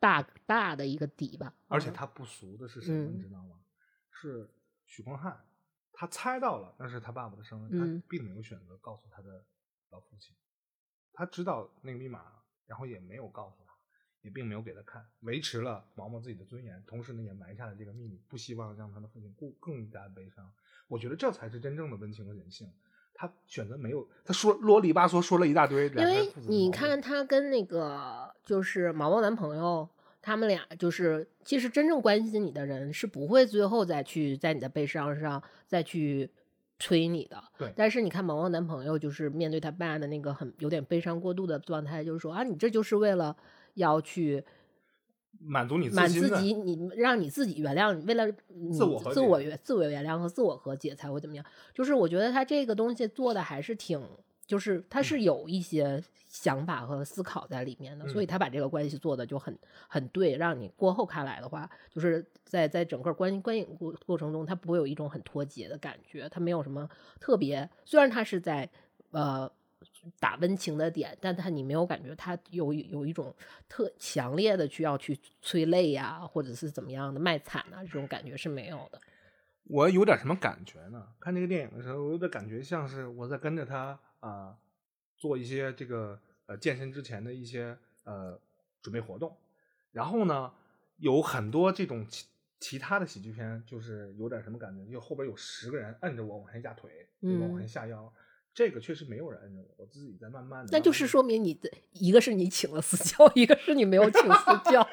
[0.00, 1.52] 大大的一个底吧。
[1.56, 3.56] 嗯而且他不俗的是什么，你嗯知道吗？
[4.10, 4.48] 是
[4.86, 5.36] 许光汉，
[5.94, 9.44] 他猜到了那是他爸爸的生日，嗯他并没有选择告诉他的
[9.90, 10.34] 老父亲，
[11.12, 12.20] 他知道那个密码，
[12.66, 13.72] 然后也没有告诉他，
[14.22, 20.52] 也并没有给他看，维持了毛毛自己的尊严，同时呢也埋下了这个秘密，不希望让他的父亲更更加悲伤。
[20.88, 22.70] 我觉得这才是真正的温情和人性。
[23.16, 29.88] 他选择没有，他说啰里吧嗦说了一大堆，因为你看他跟那个就是毛毛男朋友，
[30.24, 36.30] 他们俩就是其实真正关心你的人是不会最后再去在你的悲伤上再去
[36.78, 37.44] 催你的。
[37.58, 43.36] 对但是你看毛毛男朋友就是面对他爸的那个很有点悲伤过度的状态，就是说啊，你这就是为了
[43.74, 44.42] 要去
[45.40, 51.44] 满足你满心的自己，你让你自己原谅，为了你自我和自我原自我原谅和自我和解才会怎么样？
[51.74, 54.00] 就是我觉得他这个东西做的还是挺，
[54.46, 66.88] 就是他是有一些想法和思考在里面的，所以嗯他把这个关系做的就很很对，让你过后看来的话，就是在在整个观观影过过程中，他不会有一种很脱节的感觉，他没有什么
[67.20, 68.68] 特别，虽然他是在
[69.10, 69.50] 呃。
[70.18, 73.34] 打温情的点，但他你没有感觉他有有一种
[73.68, 79.00] 特强烈的去要去催泪呀、或者是怎么样的卖惨啊，这种感觉是没有的。
[79.64, 81.06] 我有点什么感觉呢？
[81.20, 84.56] 看这个电影的时候，我有点感觉像是我在跟着他啊、
[85.18, 88.38] 做一些这个呃健身之前的一些呃
[88.80, 89.36] 准备活动，
[89.92, 90.50] 然后呢，
[90.96, 92.26] 有很多这种其
[92.58, 97.40] 其他的喜剧片，就是有点什么感觉，就后边有十个人摁着我往下压腿，嗯？
[97.40, 98.10] 往下嗯下腰，
[98.54, 100.70] 这个确实没有人摁着我，我自己在慢慢的。
[100.72, 104.88] 那就是说明你的一个是你请了私教，一个是你没有请私 教。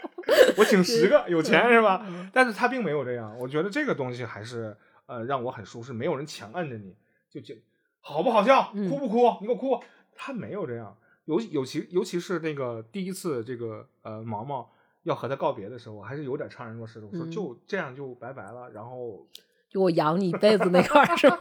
[0.57, 2.05] 我请十个，有钱是吧？
[2.05, 4.75] 嗯但是他并没有这样，我觉得这个东西还是
[5.05, 6.95] 呃让我很舒适，没有人强摁着你，
[7.29, 7.55] 就就
[8.01, 9.79] 好不好笑，嗯哭不哭，你给我哭，
[10.13, 14.69] 他没有这样，尤尤其尤其是那个第一次这个呃毛毛
[15.03, 19.25] 要和他告别的时候，我还是有点怅然若失的，我说嗯就这样就拜拜了，然后
[19.69, 21.37] 就我养你一辈子那块儿是吗？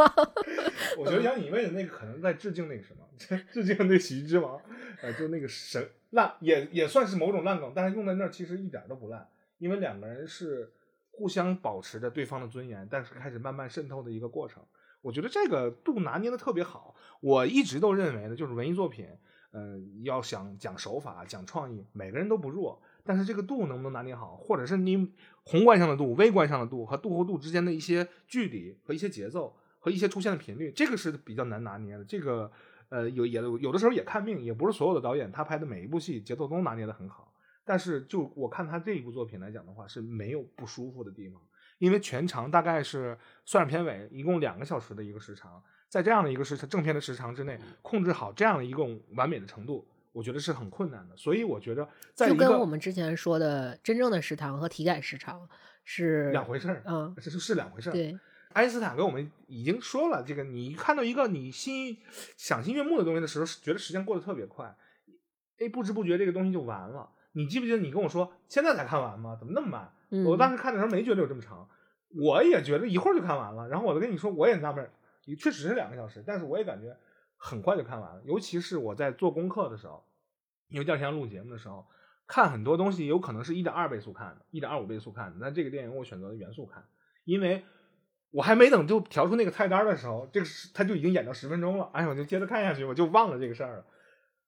[0.99, 3.05] 我觉得养你一辈子那个可能在致敬那个什么，
[3.51, 4.61] 致敬那喜剧之王，
[5.03, 9.27] 呃，就那个神烂也也算是某种烂梗，但是用在那儿其实一点都不烂，
[9.59, 10.73] 因为两个人是
[11.11, 14.63] 互相保持着对方的尊严，但是开始慢慢渗透的一个过程。
[15.03, 16.95] 我觉得这个度拿捏的特别好。
[17.21, 19.07] 我一直都认为呢，就是文艺作品，
[19.53, 32.05] 嗯、要想讲手法、讲创意，每个人都不弱，但是这个度能不能拿捏好，或者是你宏观上的度、微观上的度和度和度之间的一些距离和一些节奏和一些出现的频率，这个是比较难拿捏的。
[32.05, 32.51] 这个
[32.89, 37.33] 呃有也有的时候也看命，也不是所有的导演他拍的每一部戏节奏都拿捏的很好。
[37.65, 41.41] 但是就我看他这一部作品来讲的话，是没有不舒服的地方，
[41.81, 51.17] 因为全长大概是算上片尾，一共两个小时的一个时长，在这样的一个时正片的时长之内，控制好这样的一种完美的程度，我觉得是很困难的。
[51.17, 55.49] 所以我觉得在就跟我们之前说的真正的时长和体感时长
[55.83, 57.93] 是两回事儿，嗯，这是是两回事儿。
[57.93, 58.15] 对，
[58.53, 61.97] 爱因斯坦跟我们已经说了，这个你看到一个你心
[62.37, 64.77] 赏心悦目的东西的时候，觉得时间过得特别快，
[65.59, 67.11] 哎，不知不觉这个东西就完了。
[67.33, 69.35] 你记不记得你跟我说现在才看完吗？
[69.35, 69.93] 怎么那么慢？
[70.11, 71.69] 嗯，我当时看的时候没觉得有这么长，
[72.15, 73.69] 我也觉得一会儿就看完了。
[73.69, 74.91] 然后我就跟你说，我也纳闷
[75.39, 76.97] 确实是两个小时，但是我也感觉
[77.37, 78.23] 很快就看完了。
[78.25, 80.05] 尤其是我在做功课的时候，
[80.69, 81.87] 因为第二天要录节目的时候，
[82.27, 85.39] 看很多东西有可能是一点二倍速看的，一点二五倍速看的。
[85.41, 86.85] 但这个电影我选择了原速看，
[87.25, 87.65] 因为
[88.33, 91.91] 我还没等就调出那个菜单的时候，这个是他就已经演到十分钟了。
[91.93, 93.85] 哎，我就接着看下去，我就忘了这个事儿了。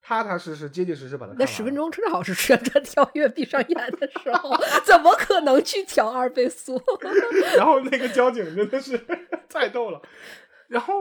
[0.02, 1.32] 踏踏实实、结结实实把它。
[1.38, 4.50] 那十分钟正好是旋转 跳跃闭上眼的时候，
[4.84, 6.80] 怎么可能去调二倍速？
[7.56, 8.98] 然后那个交警真的是
[9.48, 10.02] 太逗了。
[10.68, 10.94] 然后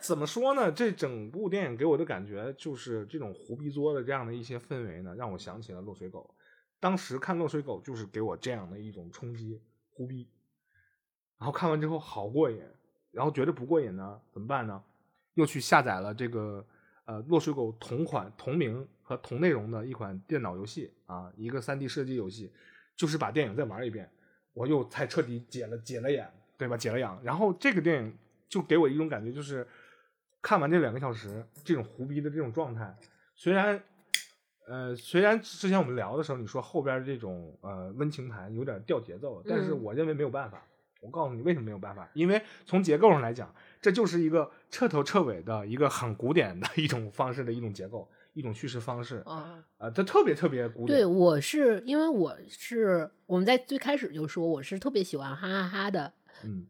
[0.00, 0.70] 怎么说呢？
[0.70, 6.34] 这整部电影给我的感觉就是这种胡逼作的这样的一些氛围呢，让我想起了《落水狗》。
[6.78, 10.28] 当时看《落水狗》就是给我这样的一种冲击，胡逼。
[11.38, 12.62] 然后看完之后好过瘾，
[13.10, 14.82] 然后觉得不过瘾呢，怎么办呢？
[15.34, 16.64] 又去下载了这个
[17.04, 22.52] 呃《落水狗》同款、同名和同内容的一款电脑游戏啊，一个 3D 射击游戏，
[22.96, 24.10] 就是把电影再玩一遍。
[24.52, 26.76] 我又才彻底解了解了眼，对吧？
[26.76, 27.20] 解了痒。
[27.24, 28.16] 然后这个电影
[28.48, 29.66] 就给我一种感觉，就是
[30.40, 32.96] 看完这两个小时，这种胡逼的这种状态，
[33.34, 33.82] 虽然，
[34.68, 40.62] 呃，虽然之前我们聊的时候，你说后边这种呃温情盘有点掉节奏，但是嗯我认为没有办法。
[41.04, 49.62] 我告诉你为什么没有办法，因为从结构上来讲，这就是一个彻头彻尾的一个很古典的一种方式的一种结构，一种叙事方式啊。
[49.76, 50.98] 啊，它特别特别古典。
[50.98, 56.66] 对，我是因为我是我们在最开始就说我是特别喜欢哈哈哈的嗯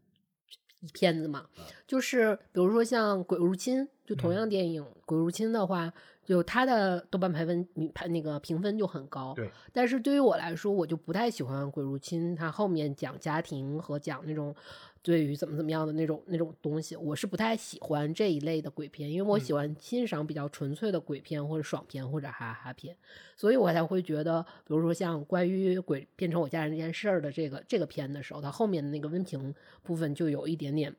[0.93, 1.47] 片子嘛，
[1.87, 5.91] 就是比如说像《鬼入侵》，就同样电影《鬼入侵》的话，
[6.25, 9.33] 就它的豆瓣排分排那个评分就很高。
[9.35, 14.53] 对，但是对于我来说，我就不太喜欢《鬼入侵》，它后面讲家庭和讲那种
[15.01, 22.97] 对于怎么怎么样的那种那种东西，我是不太喜欢这一类的鬼片，因为我喜欢欣赏比较纯粹的鬼片或者爽片或者哈哈片，
[23.37, 29.53] 所以我才会觉得，比如说像关于鬼变成我家人这件事儿的这个这个片的时候，它后面的那个温情
[29.83, 30.95] 部分就有一点点。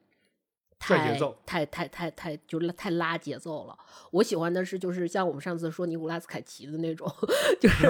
[0.78, 3.76] 太节奏太太太太就拉太拉节奏了。
[4.10, 7.10] 我喜欢的是就是像我们上次说尼古拉斯凯奇的那种，
[7.60, 7.88] 就是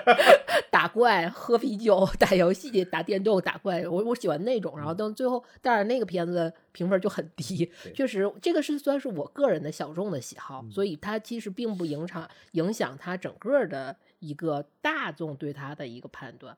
[0.70, 3.86] 打怪、喝啤酒、 打游戏、打电动、打怪。
[3.88, 4.76] 我我喜欢那种。
[4.76, 16.56] 然后到最后，但是那个片子评分就很低，确实这个是算是我个人的小众的喜好，嗯所以它其实并不影响影响它整个的一个大众对它的一个判断。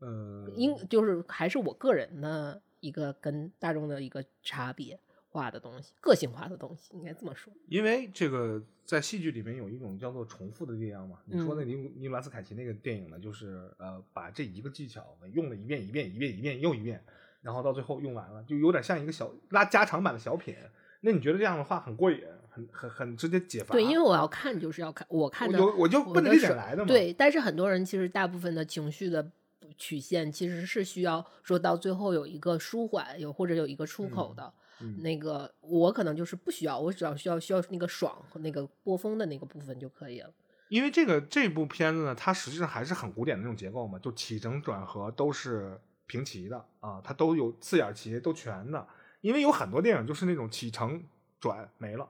[0.00, 7.52] 嗯，应就是还是我个人的一个跟大众的一个差别化的东西，个性化的东西，应该这么说。
[7.68, 11.18] 因为这个在戏剧里面有一种叫做重复的力量嘛。
[11.26, 17.02] 你说那嗯尼尼古拉斯凯奇那个电影呢，就是呃把这一个技巧用了一遍一遍一遍一遍又一遍，
[17.42, 20.54] 然后到最后用完了，就有点像一个小拉加长版的小品。
[21.00, 23.74] 那你觉得这样的话很过瘾，很很很直接解乏？
[23.74, 26.88] 对，因为我要看就是要看，我看的我就我就奔着这点我的是来的嘛。
[26.88, 29.30] 对，但是很多人其实大部分的情绪的
[29.76, 34.52] 曲线其实是需要说到最后有一个舒缓，有或者有一个出口的。
[34.78, 40.30] 嗯那个我可能就是不需要，我只要需要需要那个爽和那个波峰的那个部分就可以了。
[40.68, 48.86] 因为这个这部片子呢，它实际上还是很古典的那种结构嘛，就起承转合都是平齐的啊，它都有四眼齐，都全的。
[49.22, 51.02] 因为有很多电影就是那种起承
[51.40, 52.06] 转没了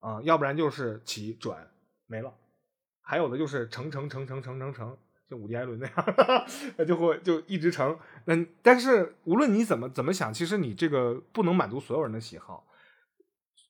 [0.00, 1.70] 啊，要不然就是起转
[2.06, 2.34] 没了，
[3.00, 4.98] 还有的就是承承承承承承承，
[5.28, 6.44] 像伍迪·艾伦那样，
[6.76, 7.98] 那 就会就一直成。
[8.24, 12.64] 那但是无论你怎么怎么想，其实你这个不能满足所有人的喜好。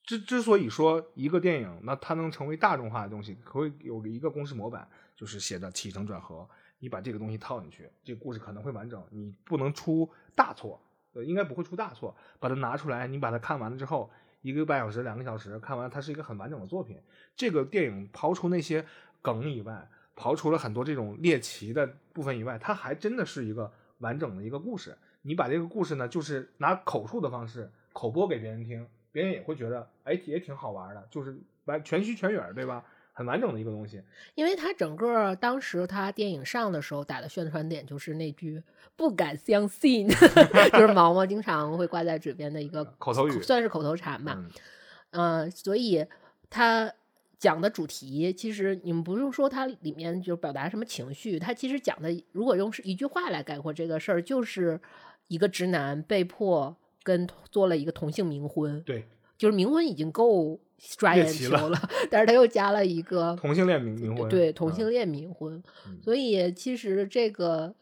[0.05, 6.49] 之之所以说一个电影，那它能成为大众化的东西，可以有一个公式模板，就是写着起承转合。
[6.79, 9.03] 你把这个东西套进去，这个故事可能会完整。
[9.11, 10.81] 你不能出大错，
[11.13, 12.15] 呃，应该不会出大错。
[12.39, 14.09] 把它拿出来，你把它看完了之后，
[14.41, 16.97] 一个半小时、两个小时看完，它是一个很完整的作品。
[17.35, 18.85] 这个电影刨除那些
[19.21, 19.89] 梗以外，
[20.19, 24.97] 刨除了很多这种猎奇的部分以外，它还真的是一个完整的一个故事。
[25.21, 32.83] 你把这个故事呢，就是拿口述的方式口播给别人听，别人也会觉得，哎，也挺好玩的，就是完全虚全远，对吧？
[33.13, 34.01] 很完整的一个东西。
[34.35, 38.63] 因为他整个当时他电影上的时候打的宣传点就是那句
[38.95, 40.07] “不敢相信
[40.71, 44.35] ”，就是毛毛经常会挂在嘴边的一个口头语算是口头禅吧。
[44.37, 44.51] 嗯
[45.11, 46.05] 呃，所以
[46.49, 46.93] 他
[47.39, 54.79] 讲的主题，其实你们不用说它里面就表达什么情绪，它其实讲的，如果用是一句话来概括这个事儿，就是
[55.29, 59.05] 一个直男被迫跟做了一个同性冥婚，对，
[59.37, 60.59] 就是冥婚已经够
[60.97, 61.79] 抓眼球了，
[62.09, 65.97] 但是他又加了一个同性恋冥冥婚，对同嗯性恋冥婚，嗯。
[66.03, 67.73] 所以其实这个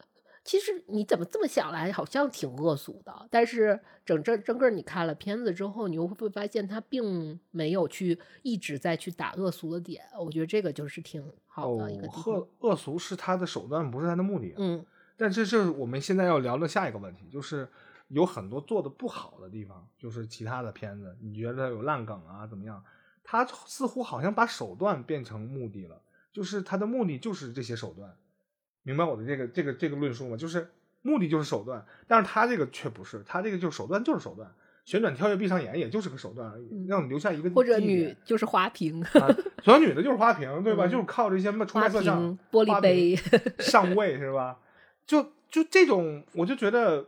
[0.48, 12.08] 其实你怎么这么想来，好像挺恶俗的，但是整整整个你看了片子之后，你又会发现他并没有去一直在去打恶俗的点，我觉得这个就是挺好的一个。
[12.08, 14.54] 恶恶俗是他的手段，不是他的目的。
[14.58, 14.86] 嗯
[15.18, 17.68] 但这是我们现在要聊的下一个问题，就是
[18.08, 22.82] 有很多做的不好的地方，就是其他的片子，你觉得有烂梗啊，怎么样？
[23.22, 28.16] 他似乎好像把手段变成目的了，就是他的目的就是这些手段，
[28.88, 30.38] 明白我的这个这个这个论述吗？
[30.38, 30.66] 就是
[31.02, 34.50] 目的就是手段，但是他这个却不是，他这个就是手段就是手段，
[34.86, 39.28] 旋转跳跃闭上眼也就是个手段而已，嗯让你留下一个或者女就是花瓶、啊，
[39.62, 40.86] 所有女的就是花瓶，对吧？
[40.88, 43.14] 嗯就是靠这些什么色相瓶、、玻璃杯，
[43.60, 44.58] 上位是吧？
[45.06, 47.08] 就就这种，我就觉得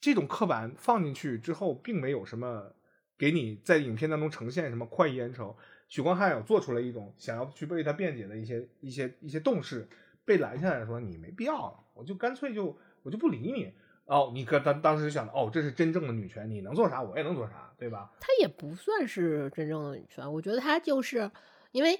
[0.00, 2.72] 这种刻板放进去之后，并没有什么
[3.16, 5.56] 给你在影片当中呈现什么快意恩仇。
[5.88, 9.88] 许光汉有做出了一种想要去为他辩解的一些一些一些动势，
[10.28, 13.72] 被拦下来说你没必要，我就干脆就我就不理你。
[14.04, 18.10] 哦，你可当当时就想哦，这是真正的女权，你能做啥我也能做啥，对吧？
[18.20, 21.30] 她也不算是真正的女权，我觉得她就是
[21.72, 21.98] 因为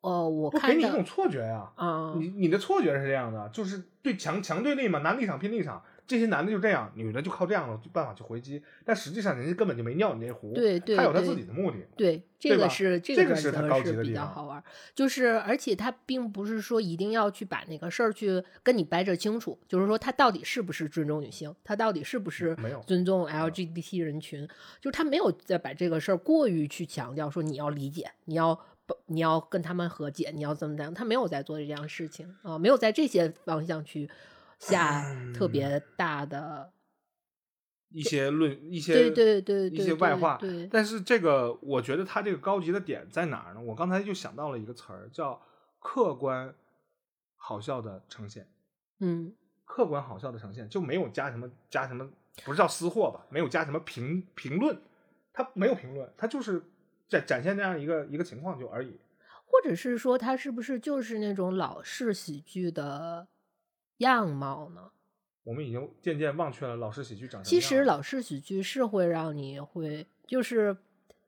[0.00, 11.76] 呃，我不给看你一种错觉呀、啊，你你的错觉是这样的，就是对强强对立嘛，拿立场拼立场，这些男的就这样，女的就靠这样的办法去回击，但实际上人家根本就没尿你那壶，对对他有他自己的目的。
[11.96, 14.60] 对，这个是这这个是它高级的地方较好玩，
[14.92, 24.44] 就是而且他并不是说一定要去把那个事儿去跟你掰扯清楚，就是说他到底是不是尊重女性，他到底是不是没有尊重 LGBT 人群，
[24.80, 28.58] 就是他没有再把这个事儿过于去强调说你要理解，你要
[29.06, 34.10] 你要跟他们和解，你要怎么怎么样，他没有在做这样事情啊、没有在这些方向去
[34.60, 35.02] 下
[35.34, 36.72] 特嗯别大的，
[37.88, 43.60] 一些论一些对对对一对一些外化对，但是这个我觉得它这个高级的点在哪儿呢？
[43.60, 45.42] 我刚才就想到了一个词儿，叫
[45.80, 46.54] 客观
[47.34, 48.46] 好笑的呈现。
[49.00, 49.34] 嗯
[49.64, 52.08] 客观好笑的呈现，就没有加什么加什么，
[52.44, 53.24] 不是叫私货吧？
[53.30, 54.78] 没有加什么评评论，
[55.32, 56.62] 他没有评论，他就是
[57.08, 59.00] 展展现这样一个一个情况就而已。
[59.46, 63.26] 或者是说他是不是就是那种老式喜剧的
[64.00, 64.90] 样貌呢？
[65.42, 70.76] 我们已经渐渐忘却了老式喜剧长什么其实老式喜剧是会让你会，就是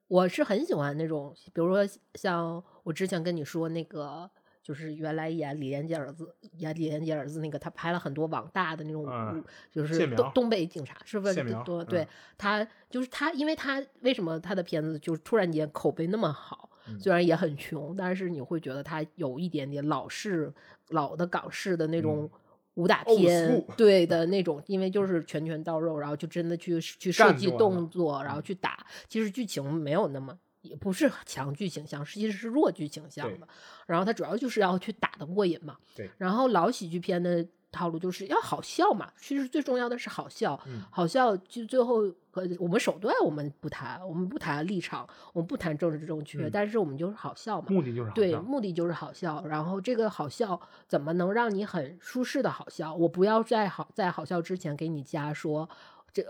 [0.07, 1.83] 我是很喜欢那种，比如说
[2.15, 4.31] 像我之前跟你说那个，
[4.63, 11.33] 就是原来演李连杰儿子演李连杰儿子那个，他拍了很多网大的那种，嗯就是东东北警察，是不是？
[11.35, 16.69] 谢苗对对嗯，他就是他，因为他为什么他的片子就是突然间口碑那么好？
[16.87, 20.53] 嗯虽然也很穷，但是你会觉得他有一点点老式、
[20.89, 22.29] 老的港式的那种
[22.75, 28.87] 武打片，对的 那种，因为就是拳拳到肉，然后就真的去去设计动作，然后嗯去打。
[29.09, 33.47] 其实剧情没有那么，也不是强剧情向，其实是弱剧情向的。
[33.87, 35.77] 然后它主要就是要去打的过瘾嘛。
[35.95, 40.61] 对然后老喜剧片的套路就是要好笑嘛，其实最重要的是好笑。
[40.67, 47.67] 嗯好笑就最后和，我们手段我们不谈，我们不谈立场，我们不谈政治正确，嗯但是我们就是好笑嘛。
[47.71, 49.45] 目的就是好对，目的就是好笑。
[49.47, 52.95] 然后这个好笑怎么能让你很舒适的好笑？
[52.95, 55.69] 我不要在好在好笑之前给你加说
[56.13, 56.23] 这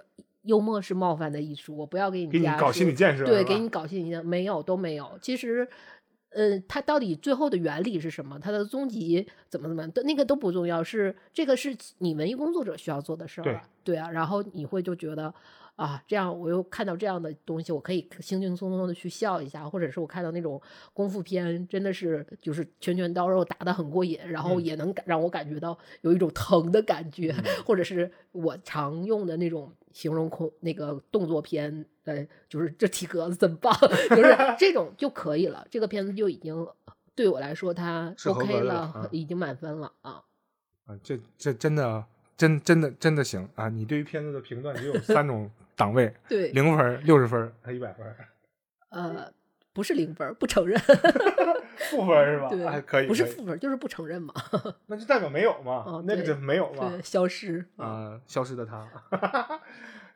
[0.43, 5.18] 幽默是冒犯的艺术，我不要给你加给你搞心理建设，对，给你搞心理建没有都没有。
[5.20, 5.68] 其实，
[6.35, 8.39] 呃，它到底最后的原理是什么？
[8.39, 13.68] 它的终极怎么怎么样，那个都不重要，是这个是你文艺工作者需要做的事儿对啊。
[13.85, 15.33] 对啊，然后你会就觉得
[15.76, 20.61] 啊，这样我又看到这样的东西，我可以轻轻松松的去笑一下，或者是我看到那种
[20.93, 33.72] 功夫片，真的是就是拳拳到肉打得很过瘾，然后嗯也能感让我感觉到有一种疼的感觉，嗯或者是我常用的那种形容空那个动作片，呃，就是这体格子真棒，
[34.11, 35.66] 就是这种就可以了。
[35.70, 36.66] 这个片子就已经
[37.14, 40.22] 对我来说，它 OK 的了，嗯已经满分了啊。
[40.86, 42.05] 啊，这这真的
[42.36, 43.68] 真真的真的行啊！
[43.68, 48.05] 你对于片子的评断只有 三种档位：对，零分、六十分和一百分。
[48.88, 49.32] 呃，
[49.72, 50.76] 不是零分，不承认。
[51.90, 52.48] 负分是吧？
[52.50, 54.34] 对，哎，可以，不是负分，就是不承认嘛。
[54.86, 55.84] 那就代表没有嘛？
[55.86, 56.90] 哦那个就没有嘛？
[56.90, 57.64] 对，消失。
[57.76, 58.88] 啊，啊、消失的他。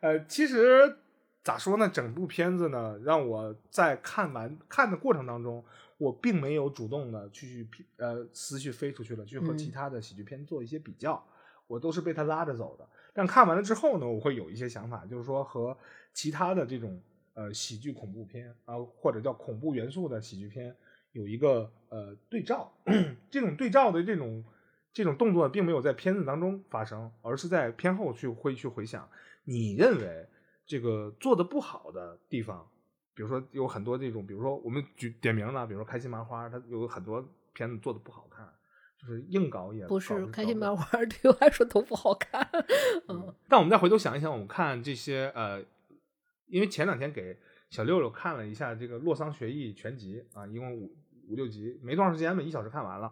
[0.01, 0.97] 呃，其实
[1.47, 1.87] 咋说呢？
[1.87, 5.63] 整部片子呢，让我在看完看的过程当中，
[5.97, 11.25] 我并没有主动的去呃思绪飞出去了，去和嗯其他的喜剧片做一些比较，
[11.65, 12.85] 我都是被他拉着走的。
[13.13, 15.77] 但看完了之后呢，我会有一些想法，就是说和
[16.11, 17.01] 其他的这种
[17.33, 20.75] 呃喜剧恐怖片啊，或者叫恐怖元素的喜剧片
[21.13, 22.69] 有一个呃对照，
[23.31, 24.43] 这种对照的这种
[24.91, 29.09] 这种动作并没有在片子当中发生，而是在片后去会去回想
[29.45, 30.27] 你认为
[30.67, 32.67] 这个做的不好的地方，
[33.15, 38.45] 比如说有很多这种，比如说我们举点名了，比如说开心麻花，它有很多片子做的不好看，
[39.01, 42.47] 就是硬搞也不是开心麻花， 对我来说都不好看。
[43.07, 45.63] 嗯但我们再回头想一想，我们看这些呃，
[46.47, 47.39] 因为前两天给
[47.69, 50.93] 小六六看了一下这个《洛桑学艺全集》啊，一共五
[51.29, 53.11] 五六集，没多长时间吧，一小时看完了。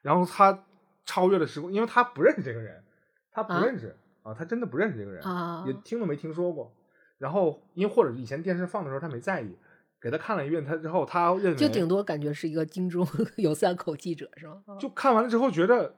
[0.00, 0.64] 然后他
[1.04, 2.82] 超越了时空，因为他不认识这个人，
[3.30, 6.74] 他不啊认识啊他真的不认识这个人，啊也听都没听说过。
[7.18, 9.56] 然后因为或者以前电视放的时候他没在意，
[10.00, 13.06] 给他看了一遍，他之后他认为就顶多感觉是一个京中
[13.36, 14.62] 有三口记者是吗？
[14.66, 15.96] 啊就看完了之后觉得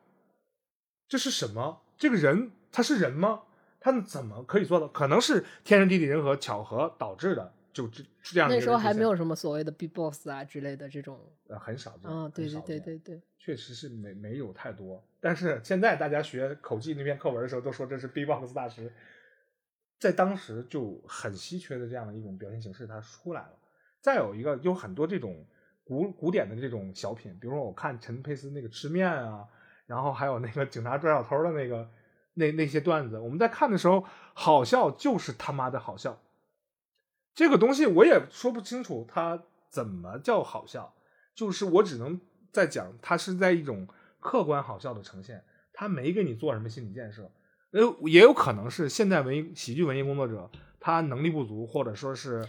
[1.09, 1.83] 这是什么？
[1.97, 3.43] 这个人他是人吗？
[3.81, 4.89] 他怎么可以做到？
[4.89, 11.19] 可能是天时地利人和巧合导致的，就这这样的一那时候还没有什么所谓的 B boss 啊之类的这种。
[11.49, 15.01] 呃很少见，啊，对对对对对，确实是没没有太多。
[15.21, 18.93] 但是现在大家学口技那篇课文的时候，都说这是 B-box 大师，
[19.99, 23.59] 在当时就很稀缺的这样的一种表现形式，它出来了。
[24.01, 25.47] 再有一个，有很多这种
[25.85, 29.47] 古古典的这种小品，比如说我看陈佩斯那个吃面啊，
[29.87, 31.91] 然后还有那个警察抓小偷的那个
[32.35, 36.21] 那那些段子，我们在看的时候，好笑就是他妈的好笑。
[37.35, 40.95] 这个东西我也说不清楚它怎么叫好笑，
[41.35, 42.21] 就是我只能
[42.53, 43.89] 在讲它是在一种
[44.21, 47.31] 客观好笑的呈现，它没给你做什么心理建设，
[47.73, 50.51] 呃，也有可能是现代文艺喜剧文艺工作者
[50.81, 52.47] 他能力不足，或者说是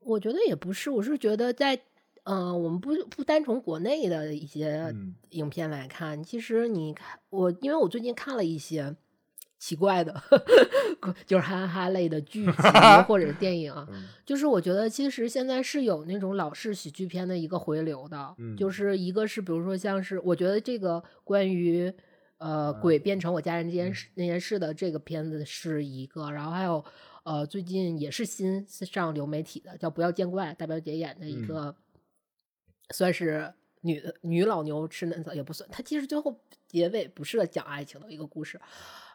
[0.00, 1.80] 我觉得也不是，我是觉得在
[2.24, 5.14] 呃，我们不不单从国内的一些嗯。
[5.30, 8.94] 影片来看，其实你看我，因为我最近看了一些
[9.58, 10.22] 奇怪的，
[11.26, 12.52] 就是哈哈类的剧集
[13.08, 13.74] 或者是电影
[14.26, 21.90] 就是我觉得其实现在是有那种老式喜剧片的一个回流的，嗯就是一个是比如说像是我觉得这个关于
[22.42, 26.84] 呃鬼变成我家人这件事、那件事的这个片子是一个，然后还有
[27.24, 31.46] 呃最近也是新上流媒体的叫《不要见怪》，大表姐演的一嗯。
[31.46, 31.76] 个、
[32.90, 38.60] 算是女的女老牛吃嫩草也不算，它其实最后结尾不是讲爱情的一个故事。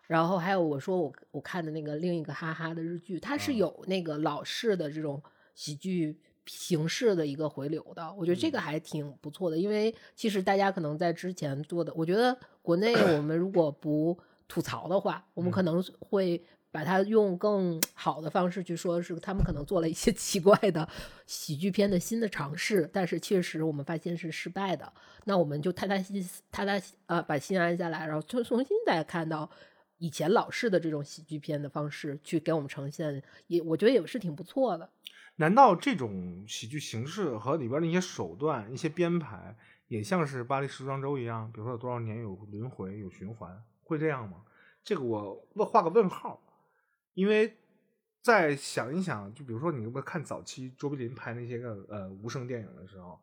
[0.07, 5.21] 然后还有我说我我看的那个另一个哈哈的日剧，它是啊有那个老式的这种
[5.53, 6.17] 喜剧
[6.47, 9.57] 形式的一个回流的，我觉得这个还挺不错的。
[9.57, 14.17] 因为其实大家可能在之前做的，我觉得国内我们如果不
[14.47, 16.41] 吐槽的话，我们可能会
[16.71, 20.87] 把它用更好的方式去说，是他们可能做了一些 奇怪的
[21.25, 24.91] 喜剧片的新的尝试，但是确实我们发现是失败的。
[25.25, 29.49] 那我们就踏踏心踏踏呃把心安下来，然后重重新再看到
[29.97, 34.87] 以前老式的这种喜剧片的方式去给我们呈现，也我觉得也是挺不错的。
[35.38, 39.55] 难道这种喜剧形式和里边的一些手段、一些编排，
[39.88, 41.51] 也像是巴黎时装周一样？
[41.51, 44.43] 比如说有多少年有轮回、有循环，会这样吗？
[44.83, 46.41] 这个我问画个问号，
[47.13, 47.55] 因为
[48.21, 53.19] 再想一想，就比如说你有没有看早期卓别林拍那些个呃无声电影的时候，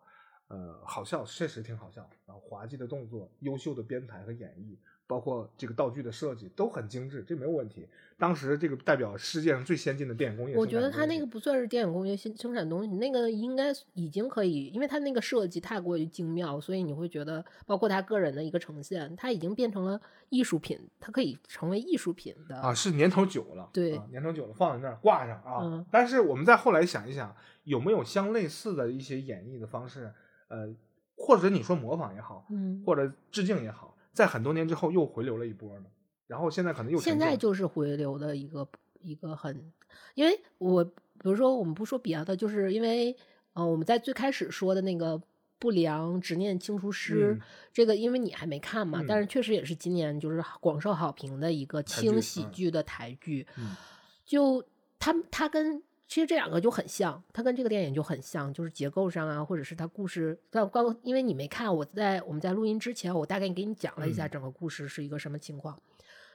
[0.46, 4.76] 呃，好笑，确实挺好笑，然后滑稽的动作、优秀的编排和演绎，
[5.06, 7.86] 包括这个道具的设计都很精致，这没有问题。
[8.16, 20.00] 当时这个代表世界上最先进的电影工业，我觉得它那个不算是电影工业生生产东西，那个应该已经可以，因为它那个设计太过于精妙，所以你会觉得，包括他个人的一个呈现，它已经变成了
[20.30, 25.58] 艺术品，它可以成为艺术品的啊，是年头久了，对啊年头久了放在那儿挂上啊。
[25.62, 27.34] 嗯但是我们再后来想一想，
[27.64, 30.12] 有没有相类似的一些演绎的方式？
[30.48, 30.72] 呃，
[31.16, 35.86] 或者你说模仿也好，嗯，或者致敬也好，在很多年之后又回流了一波呢。
[36.26, 38.66] 然后现在可能又现在就是回流的一个
[39.02, 39.70] 一个很，
[40.14, 40.92] 因为我比
[41.24, 43.14] 如说我们不说别的，就是因为
[43.52, 45.20] 呃我们在最开始说的那个
[45.58, 47.40] 不良执念清除师，嗯
[47.72, 53.76] 这个因为你还没看嘛，嗯但是确实也是今年就是广受好评的一个轻喜嗯剧的台剧，嗯
[54.24, 54.64] 就
[54.98, 55.82] 他他跟。
[56.06, 60.38] 其实这两个就很像，它跟这个电影就很像，就是结构上啊，或者是它故事。
[60.50, 65.78] 但刚因为你没看，我在我们在录音之前，我大概给你讲了一下嗯整个故事是一个什么情况。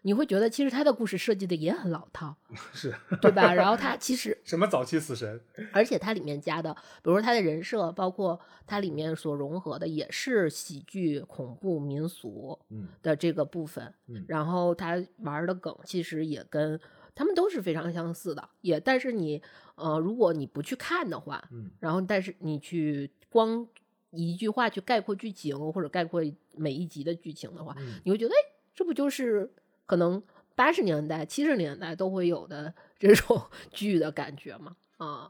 [0.01, 2.33] 你会觉得其实他的故事设计的也很老套，
[2.73, 3.53] 是对吧？
[3.53, 5.41] 然后他其实，什么早期死神，
[5.73, 13.93] 而且它里面加的，比如说他的人设，包括它里面所融合的，也是喜剧、恐怖、民俗嗯的这个部分。
[14.07, 16.79] 嗯然后他玩的梗其实也跟
[17.19, 19.43] 他们都是非常相似的，也但是你
[19.75, 23.67] 呃，如果你不去看的话，嗯然后但是你去光
[24.11, 26.21] 一句话去概括剧情或者概括
[26.55, 28.37] 每一集的剧情的话，嗯你会觉得，哎，
[28.73, 29.51] 这不就是
[29.85, 30.23] 可能
[30.55, 34.77] 八十年代、七十年代都会有的这种 剧的感觉吗？
[34.95, 35.29] 啊，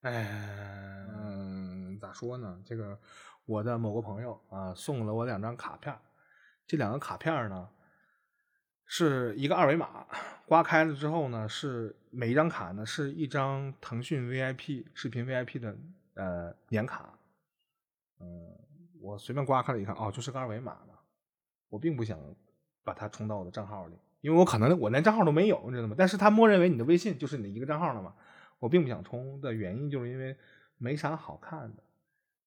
[0.00, 2.58] 哎，嗯，咋说呢？
[2.64, 2.98] 这个
[3.44, 6.00] 我的某个朋友啊送了我两张卡片儿，
[6.66, 7.68] 这两个卡片儿呢
[8.86, 10.06] 是一个二维码，
[10.46, 15.76] 刮开了之后呢是每一张卡呢是一张腾讯 VIP 视频 VIP 的
[16.14, 17.18] 呃年卡，
[18.20, 18.56] 嗯、
[19.00, 20.94] 我随便刮开了一看，哦，就是个二维码呢，
[21.68, 22.18] 我并不想
[22.84, 25.94] 把它充到我的账号里，因为我可能我连账号都没有，你知道吗？
[25.98, 28.14] 但是它默认为你的微信就是你的一个账号了嘛。
[28.58, 30.34] 我并不想充的原因，就是因为
[30.78, 31.82] 没啥好看的，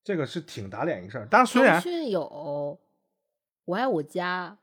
[0.03, 1.27] 这个是挺打脸一事儿。
[1.27, 2.21] 当然，虽然腾讯有
[3.65, 4.57] 《我爱我家》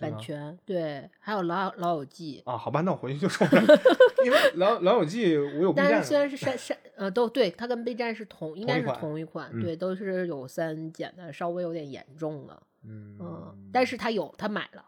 [0.00, 2.42] 版权，对，还有老老友记。
[2.46, 3.62] 啊，好吧，那我回去就说了，
[4.24, 14.84] 因为老老友记我有 B 站，但是虽然是删删呃都对，它跟 B 站是同应该是同一款一款，嗯对，都是有删减的，稍微有点严重了，嗯嗯，但是他有他买了，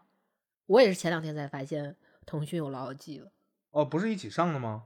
[0.65, 1.95] 我也是前两天才发现
[2.25, 3.31] 腾讯有老友记了，
[3.71, 4.83] 哦，不是一起上的吗？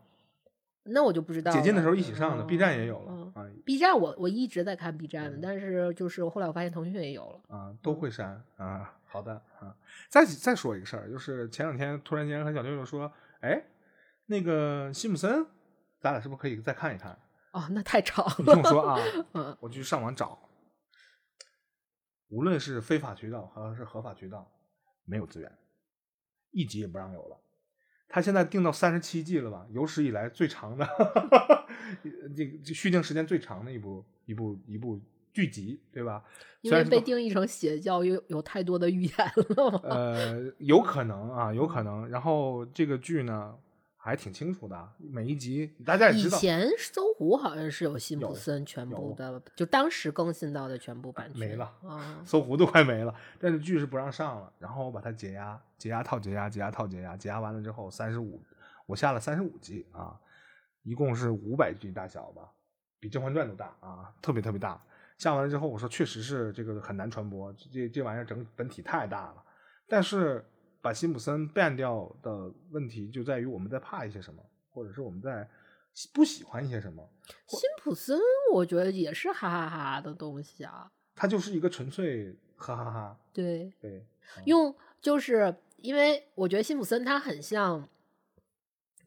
[0.84, 1.52] 那我就不知道。
[1.52, 7.56] 解禁的时候一起上的嗯，B 站也有了嗯啊 B 站我我一直在看 B 站的，嗯但是就是后来我发现腾讯也有了。
[7.56, 8.92] 啊，都会删啊。
[9.12, 9.76] 好的啊，
[10.10, 13.62] 再再说一个事儿，就是前两天突然间和小六六说，哎，
[14.28, 15.46] 那个辛普森，
[16.00, 17.12] 咱俩是不是可以再看一看？
[17.52, 18.62] 哦，那太长你听了。
[18.64, 18.98] 我说啊，
[19.34, 20.40] 嗯我去上网找，
[22.30, 24.50] 无论是非法渠道还是合法渠道，
[25.04, 25.52] 没有资源，
[26.52, 27.38] 一集也不让有了。
[28.08, 29.68] 他现在定到三十七季了吧？
[29.72, 30.88] 有史以来最长的，
[32.34, 35.02] 这这续订时间最长的一部一部一部
[35.34, 36.24] 剧集，对吧？
[36.62, 39.80] 因为被定义成邪教，有有太多的预言了嘛。
[39.84, 42.08] 呃，有可能啊，有可能。
[42.08, 43.58] 然后这个剧呢，
[43.98, 52.22] 还挺清楚的，每一集大家也以知道，以前搜狐好像是有辛普森全部的，就当时更新到的全部版权没了啊。
[52.24, 54.54] 搜狐都快没了，但是剧是不让上了。
[54.60, 58.40] 然后我把它解压，解压套解压，解压套解压，解压完了之后三十五，
[58.86, 60.20] 我下了三十五集啊，
[60.84, 62.52] 一共是五百集大小吧，
[63.00, 64.80] 比《甄嬛传》都大啊，特别特别大。
[65.22, 69.44] 下完了之后，我说确实是这个很难传播，这这玩意儿整本体太大了。
[69.88, 70.44] 但是
[70.82, 75.48] 把辛普森 ban 掉的问题就在于我们在怕一些什么，或者是我们在
[76.12, 77.08] 不喜欢一些什么。
[77.46, 78.20] 辛普森，
[78.52, 80.92] 我觉得也是哈哈哈的东西啊。
[81.14, 84.04] 它就是一个纯粹哈哈哈对，对，
[84.38, 87.88] 嗯用就是因为我觉得辛普森他很像，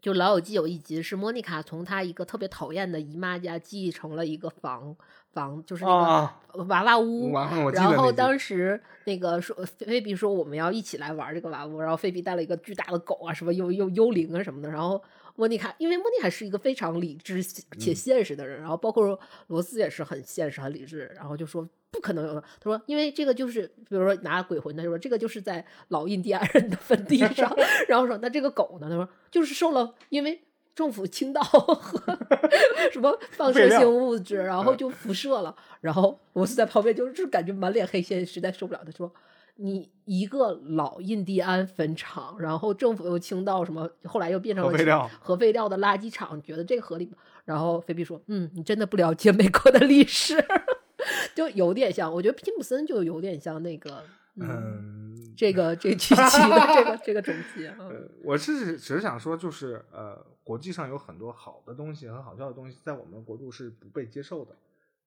[0.00, 4.96] 就《老友记》有一集是莫妮卡从她一个特别讨厌的姨妈家继承了一个房
[5.34, 7.32] 房，就是那啊，个娃娃屋。
[7.72, 14.70] 然后当时那个说菲比说我们要一起来玩这个娃娃屋，然后菲比带了一个巨大的狗啊，什么幽幽幽灵啊什么的。
[14.70, 15.02] 然后
[15.34, 19.18] 莫妮卡，因为莫妮卡是一个非常理智且嗯现实的人，然后包括
[19.48, 22.40] 罗斯也是很现实、很理智，然后就说不可能。
[22.60, 27.54] 他说，因为这个就是，比如说拿鬼魂，他就说这个就是在老印第安人的坟地上，
[27.88, 28.88] 然后说那这个狗呢？
[28.88, 30.40] 他说就是受了因为。
[30.74, 32.00] 政府倾倒和
[32.92, 35.54] 什么放射性物质，然后嗯就辐射了。
[35.80, 38.80] 然后我是在旁边就是感觉满脸黑线，实在受不了。
[38.84, 39.12] 他说
[39.56, 47.12] ：“你一个老印第安坟场，然后政府又倾倒什么，后来又变成了核废料核废料的垃圾场，你觉得这个合理吗？”
[47.44, 50.42] 然后菲比说：“嗯，你真的不了解美国的历史，
[51.36, 52.12] 就有点像。
[52.12, 54.02] 我觉得辛普森就有点像那个，
[54.40, 57.66] 嗯，嗯，这个这 剧集的这个这个东西。
[57.78, 64.56] 嗯呃，我是只是想说，就是呃，国际上有很多好的东西和好笑的东西，在我们国度是不被接受的。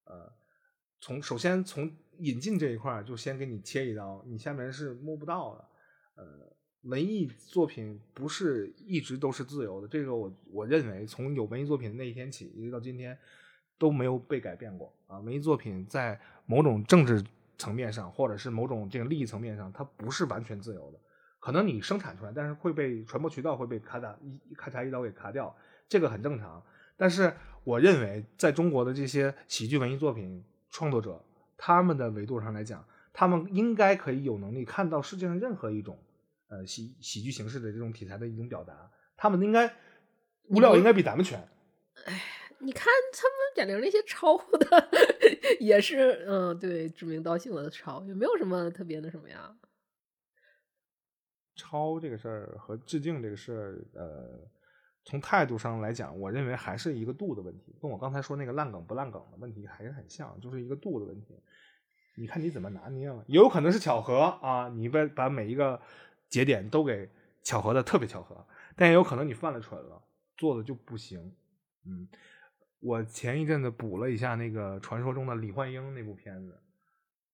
[0.06, 0.34] 呃，
[1.00, 5.66] 从首先从引进这一块就先给你切一刀，你下面是摸不到的。
[6.16, 6.26] 呃，
[6.82, 13.16] 文艺作品不是一直都是自由的，这个我我认为从有文艺作品那一天起，一直到今天
[13.78, 15.20] 都没有被改变过啊。
[15.20, 17.24] 文艺作品在某种政治
[17.60, 21.00] 层面上，或者是某种这个利益层面上，它不是完全自由的。
[21.40, 25.56] 可能你生产出来，但是会被传播渠道会被咔嚓一咔嚓一刀给咔掉，
[25.88, 26.64] 这个很正常。
[26.96, 27.34] 但是
[27.64, 31.24] 我认为，在中国的这些喜剧文艺作品创作者，
[31.58, 32.84] 他们的维度上来讲，
[33.14, 35.98] 他们应该可以有能力看到世界上任何一种
[36.50, 39.74] 呃喜喜剧形式的这种题材的一种表达，他们应该
[40.50, 41.40] 物料应该比咱们全。
[42.06, 42.22] 哎
[42.60, 44.90] 你看他们贾玲那些抄的，
[45.62, 49.56] 也是嗯，对，指名道姓的抄，也没有什么特别的什么呀。
[51.58, 54.40] 抄这个事儿和致敬这个事儿，呃，
[55.04, 61.36] 从态度上来讲，我认为还是一个度的问题，跟我刚才说那个烂梗不烂梗的问题还是很像，就是一个度的问题。
[62.16, 65.82] 你看你怎么拿捏了，也有可能是巧合啊，你把把每一个
[66.30, 67.10] 节点都给
[67.44, 68.46] 巧合的特别巧合，
[68.76, 70.02] 但也有可能你犯了蠢了，
[70.36, 71.36] 做的就不行。
[71.86, 72.08] 嗯，
[72.80, 76.60] 我前一阵子补了一下那个传说中的李焕英那部片子，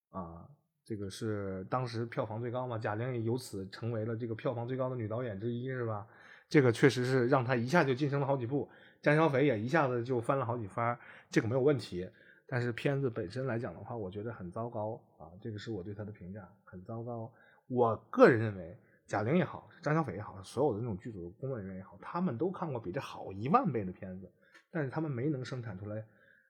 [0.10, 0.50] 啊，
[0.86, 6.06] 这个是当时票房最高嘛，贾玲也由此成为了这个票房最高的女导演之一，是吧？
[6.50, 8.70] 这个确实是让她一下就晋升了好几步，
[9.02, 10.98] 张小斐也一下子就翻了好几番，
[11.32, 12.10] 这个没有问题。
[12.46, 17.32] 但是片子本身来讲的话，我觉得很糟糕啊，这个是我对她的评价，很糟糕。
[17.68, 18.78] 我个人认为，
[19.08, 24.30] 贾玲也好，张小斐也好，所有的那种剧组的工作人员也好，他们都看过比这好一万倍的片子，
[24.70, 26.06] 但是他们没能生产出来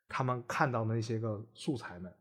[0.10, 2.12] 他们看到的那些个素材们，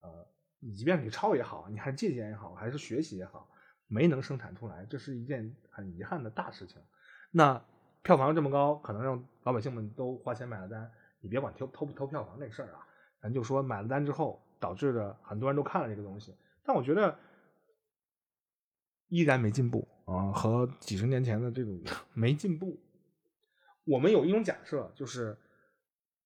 [0.00, 0.26] 呃，
[0.60, 3.48] 你即便你抄也好，你还借鉴也好，还是学习也好，
[3.86, 6.82] 没能生产出来，这是一件很遗憾的大事情。
[7.30, 7.62] 那
[8.02, 10.90] 票房这么高，可能让老百姓们都花钱买了单，
[11.20, 12.86] 你别管偷偷不偷票房这事儿啊，
[13.20, 16.34] 咱就说买了单之后导致的很多人都看了这个东西，
[16.64, 17.18] 但我觉得
[19.08, 21.80] 依然没进步啊，和几十年前的这种
[22.14, 22.80] 没进步。
[23.84, 25.36] 我们有一种假设，就是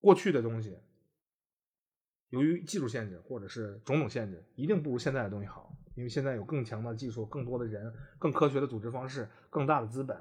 [0.00, 0.78] 过去的东西，
[2.32, 10.16] 由于技术限制或者是种种限制，一定不如现在的东西好，因为现在有更强的技术、更多的人、更科学的组织方式、更大的资本、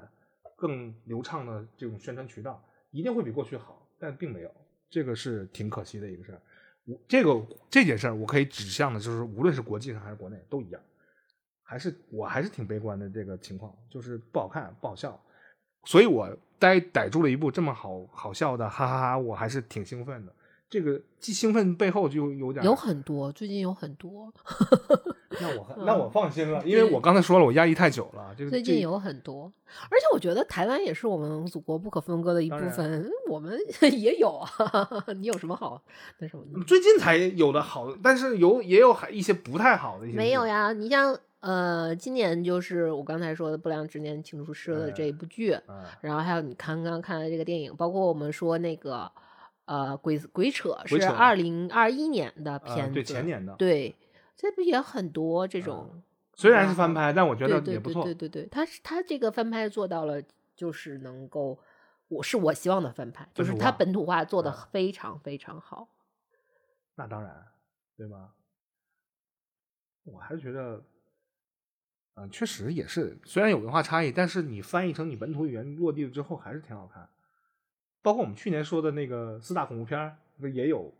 [0.54, 4.54] 更流畅的这种宣传渠道，一定会比过去好，但并没有，
[4.90, 6.42] 这个是挺可惜的一个事儿。
[6.84, 10.82] 我这个这件事儿，我可以指向的就是，无论是国际上还是国内都一样，
[11.62, 15.18] 还是我还是挺悲观的这个情况，就是不好看、不好笑，
[15.84, 20.34] 所以我逮逮住了一部这么好好笑的，哈哈哈我还是挺兴奋的。
[20.72, 24.32] 这个既兴奋背后就有点有很多，最近有很多，
[25.38, 28.34] 那我那我放心了，因为我刚才说了，我压抑太久了。
[28.34, 29.52] 这个最近有很多，
[29.90, 33.58] 而且我觉得台湾也是我们祖国不可分割的一部分，我们
[33.92, 34.50] 也有啊。
[35.14, 35.82] 你有什么好
[36.20, 36.64] 那什么？
[36.66, 40.16] 最近才有的好，但是有也有一些不太好的一些。
[40.16, 45.54] 没有呀，你像呃，今年就是我刚才说的《不良执念清除师》的这一部剧，
[46.00, 49.12] 然后还有你刚刚看的这个电影，包括我们说那个。
[49.64, 53.94] 呃，鬼鬼扯是二零二一年的片子，对前年的，对，
[54.36, 56.02] 这不也很多这种，
[56.34, 58.02] 虽然是翻拍，但我觉得也不错。
[58.02, 60.20] 对对对，他他这个翻拍做到了，
[60.56, 61.58] 就是能够，
[62.08, 65.88] 我是我希望的翻拍，就是他本土化做的非常非常好。
[66.96, 67.46] 那当然，
[67.96, 68.34] 对吧？
[70.04, 70.82] 我还是觉得，
[72.14, 77.08] 嗯，确实也是，虽然有文化差异，但是你翻译成你本土语言落地了之后，还是挺好看。
[78.02, 80.92] 包括我们去年说的那个四大恐怖片不也有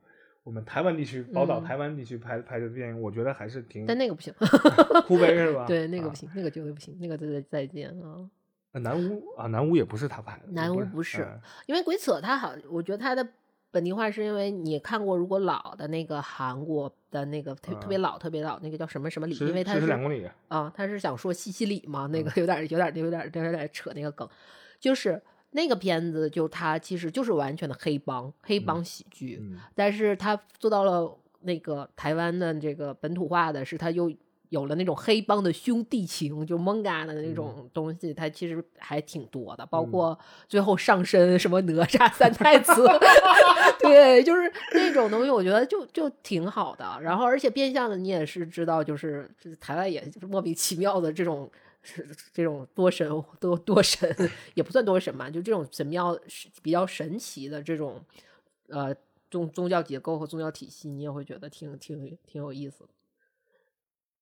[0.44, 3.00] 我们台湾地区宝岛台湾地区拍拍的电影？
[3.00, 3.84] 我觉得还是挺……
[3.86, 4.32] 但那个不行，
[5.06, 5.66] 哭悲是吧？
[5.68, 8.28] 对，那个不行，那个绝对不行，那个再再见啊！
[8.80, 11.28] 南屋啊，南屋也不是他拍的，南屋不是，
[11.66, 13.26] 因为鬼扯他好，我觉得他的
[13.70, 24.28] 本地化是因为你看过如果老的那个韩国的那个特特别老特别老那个叫什么什么里，因为他是两公里啊，他是想说西西里嘛，那个有点有点有点有点扯那个梗，
[24.80, 25.22] 就是。
[25.54, 29.42] 那个片子就它其实就是完全的黑帮黑帮喜剧，
[29.74, 34.10] 但是他做到了那个台湾的这个本土化的是，他又
[34.48, 42.72] 有了那种黑帮的兄弟情，就蒙嘎的那种东西，它其实还挺多的，包括最后上身什么哪吒三太子，
[43.80, 46.98] 对，就是那种东西，我觉得就就挺好的。
[47.02, 49.30] 然后而且变相的你也是知道，就是
[49.60, 51.50] 台湾也莫名其妙的这种。
[51.82, 53.08] 是这种多神
[53.40, 54.08] 多多神
[54.54, 56.18] 也不算多神吧，就这种神庙
[56.62, 58.00] 比较神奇的这种
[58.68, 58.94] 呃
[59.30, 62.90] 宗宗教结构和宗教体系，你也会觉得挺挺挺有意思的。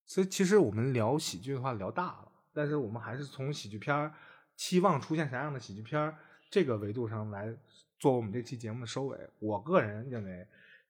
[0.06, 4.12] 所以其实我们聊喜剧的话聊大了，但是我们还是从喜剧片
[4.56, 6.14] 期望出现啥样的喜剧片
[6.50, 7.54] 这个维度上来
[7.98, 9.18] 做我们这期节目的收尾。
[9.38, 10.46] 我个人认为，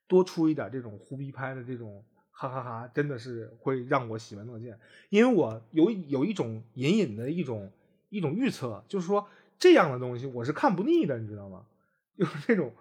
[0.07, 2.05] 多出一点这种胡逼拍的这种。
[2.41, 4.79] 哈哈哈，真的是会让我喜闻乐见，
[5.11, 7.71] 因为我有有一种隐隐的一种
[8.09, 9.29] 一种预测，就是说
[9.59, 11.67] 这样的东西我是看不腻的，你知道吗？
[12.17, 12.73] 就是这种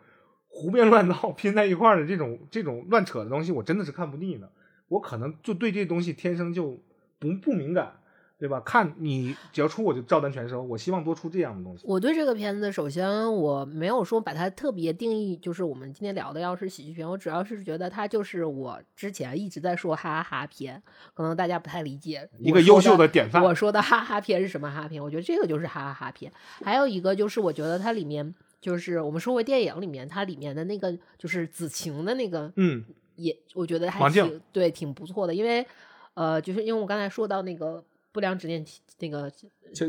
[0.47, 4.49] 胡编乱造拼在一块儿的这种这种乱扯的东西，我真的是看不腻的。
[4.87, 6.81] 我可能就对这东西天生就
[7.19, 7.98] 不不敏感。
[8.39, 8.57] 对吧？
[8.61, 10.63] 看你只要出我就照单全收。
[10.63, 11.83] 我希望多出这样的东西。
[11.85, 17.05] 我对这个片子，首先我没有说把它特别定义，就是我们今天聊的要是喜剧片。
[17.05, 20.81] 我主要是觉得它就是我之前一直在说哈哈片，
[21.13, 22.29] 可能大家不太理解。
[22.39, 23.43] 一个优秀的典范。
[23.43, 25.03] 我说的哈哈片是什么哈片？
[25.03, 26.31] 我觉得这个就是哈哈片。
[26.63, 32.85] 还有一个就是我觉得它里面就是我们说回电影里面，它里面的那个就是子晴的那个，嗯，
[33.17, 35.35] 也我觉得还挺对，挺不错的。
[35.35, 35.67] 因为
[36.13, 37.83] 呃，就是因为我刚才说到那个。
[38.11, 38.65] 不良执念
[38.99, 39.31] 那个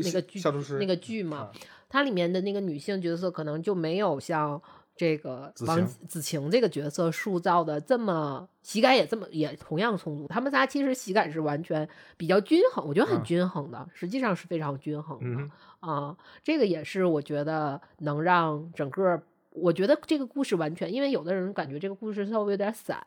[0.03, 0.41] 那个剧
[0.79, 1.49] 那个剧嘛，
[1.89, 4.61] 它里面的那个女性角色可能就没有像
[4.95, 10.27] 这个王子晴这个角色塑造的这么喜感也这么也同样充足。
[10.27, 16.15] 他们仨其实喜感是完全比较均衡，我觉得很均衡的，实际上是非常均衡的啊。
[16.43, 19.21] 这个也是我觉得能让整个。
[19.51, 22.97] 我觉得这个故事完全，因为有的人感觉这个故事稍微有点散，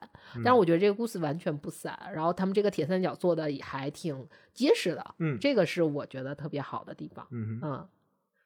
[0.45, 1.99] 但是我觉得这个故事完全不散。
[2.12, 7.26] 然后他们这个铁三角做的也还挺结实的，嗯，这个是我觉得特别好的地方。
[7.30, 7.88] 嗯嗯，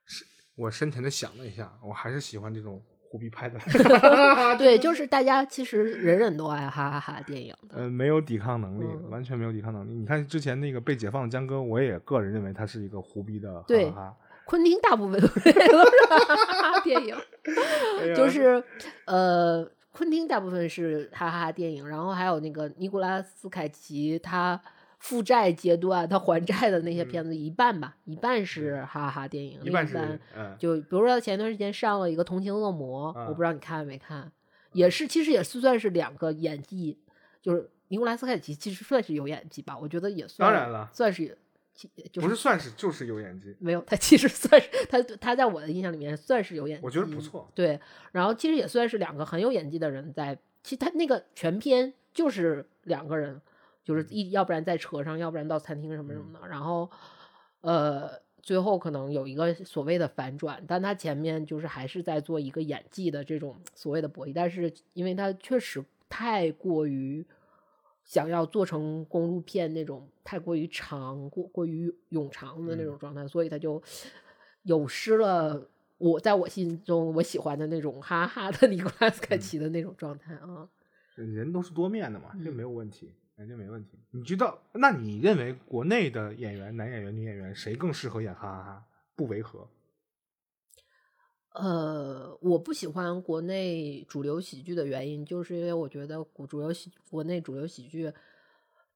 [0.07, 0.24] 是
[0.55, 2.80] 我深沉的想了一下，我还是喜欢这种
[3.11, 3.59] 胡逼拍的。
[4.59, 7.78] 对，就是大家其实人人都爱哈哈哈电影的。
[7.78, 9.92] 呃，没有抵抗能力，完全没有抵抗能力。
[9.92, 14.16] 你看之前那个被解放的江哥，我也个人认为他是一个胡逼的哈哈哈。
[14.49, 15.53] 昆汀大部分都是
[16.82, 17.14] 电影，
[18.16, 18.64] 就是
[19.05, 24.59] 呃，昆汀大部分是哈哈电影，然后还有那个尼古拉斯凯奇，他
[25.01, 30.18] 负债阶段他还债的那些片子一半吧，一半是哈哈电影，一半是
[30.59, 34.32] 就比如说他前段时间上了一个《同情恶魔》，我不知道你看没看，
[34.72, 36.99] 也是其实也是算是两个演技，
[37.42, 41.36] 就是尼古拉斯凯奇其实算是有演技吧，我觉得也算，当然了，算是。
[42.14, 47.49] 不是算是就是有演技，没有他其实算是他他在我的印象里面算是有演技，我觉得不错。
[47.55, 53.41] 对，然后其实也算是两个很有演技的人在，其实他那个全篇就是两个人，
[53.85, 56.91] 就是一要不然在车上，要不然到餐厅什么什么的，然后
[57.61, 58.11] 呃
[58.43, 67.24] 最后可能有一个所谓的反转，但他前面就是还是在做一个演技的这种所谓的博弈，但是因为他确实太过于。
[68.09, 73.80] 想要做成公路片那种太过于长、过过于冗长的那种状态，所以他就
[74.62, 80.66] 有失了我在我心中我喜欢的那种哈哈的尼古拉斯凯奇的那种状态啊。
[81.16, 83.12] 人都是多面的嘛，这没有问题。
[83.36, 83.98] 哎，这没问题。
[84.12, 84.59] 你知道？
[84.72, 88.86] 那你认为国内的演员，男演员、女演员，谁更适合演哈哈哈？
[89.14, 89.68] 不违和？
[91.61, 98.12] 呃，我不喜欢国内主流喜剧的原因，就是因为我觉得主流喜国内主流喜剧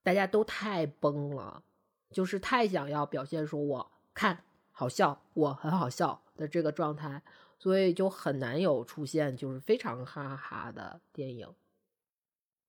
[0.01, 1.65] 大家都太崩了，
[2.13, 7.21] 就是太想要表现说我看好笑，我很好笑的这个状态，
[7.59, 11.53] 所以就很难有出现就是非常哈哈哈的电影。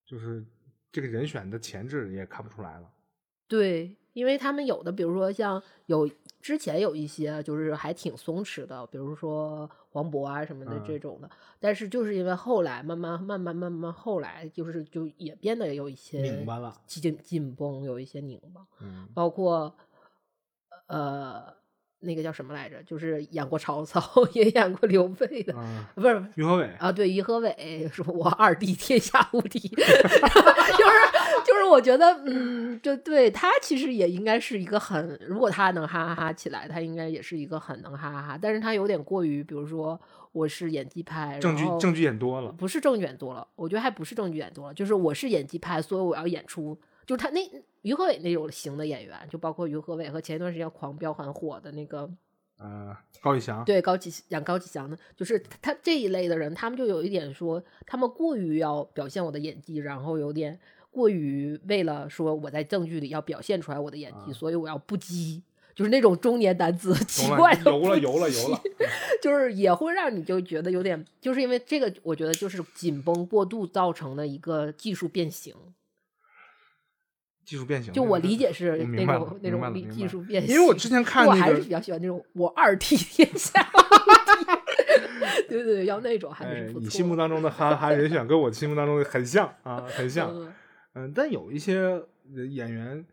[0.04, 0.44] 就是
[0.90, 2.92] 这个人选的前置也看不出来了。
[3.46, 6.10] 对，因为他们有的，比如说像有
[6.40, 11.28] 之前有一些就是还挺松弛的，比如说黄渤啊什么的这种的，
[11.60, 19.76] 但是就是因为后来慢慢慢慢慢慢后来就是就也变得有一些拧巴了，紧紧绷，有一些拧巴，嗯，包括
[20.86, 21.62] 呃。
[22.06, 22.82] 那个叫什么来着？
[22.82, 24.02] 就是演过曹操，
[24.34, 25.54] 也演过刘备的，
[25.94, 26.92] 不是于和伟啊？
[26.92, 29.58] 对，于和伟 说：“我二弟天下无敌。
[29.72, 29.82] ”就是
[31.54, 38.38] 就是，我觉得，嗯，就对他其实也应该是一个很，如果他能哈哈哈起来，他应该也是一个很能哈哈哈。
[38.40, 39.98] 但是他有点过于，比如说，
[40.32, 46.78] 我是演技派，证据证据演多了，不是证据演多了，我觉得还不是证据演多了，就是我是演技派，所以我要演出。
[47.06, 47.40] 就他那
[47.82, 52.10] 于和伟那种型的演员，就包括于和伟和前一段时间狂飙很火的那个，
[52.58, 60.58] 呃，高启翔，对高启演高启强的，就是他这一类的人，他们就有一点说，他们过于要表现我的演技，然后有点
[60.94, 65.42] 过于为了说我在正剧里要表现出来我的演技，所以我要不羁，
[65.74, 68.60] 就是那种中年男子 奇怪的油了油了油了，
[69.20, 75.52] 就是也会让你就觉得有点，就是因为这个，我觉得就是紧绷过度造成的一个技术变形。
[77.44, 80.54] 技术变形，就我理解是那种那种技术变形。
[80.54, 83.52] 因为我之前看，我还是比较喜欢那种我二替天下。
[85.46, 86.80] 对对对，要那种还是不错。
[86.80, 90.30] 你心目当中的哈哈人选跟我心目当中的很像啊，很像。
[90.34, 90.52] 嗯，
[91.14, 92.02] 但有一些
[92.50, 93.04] 演员，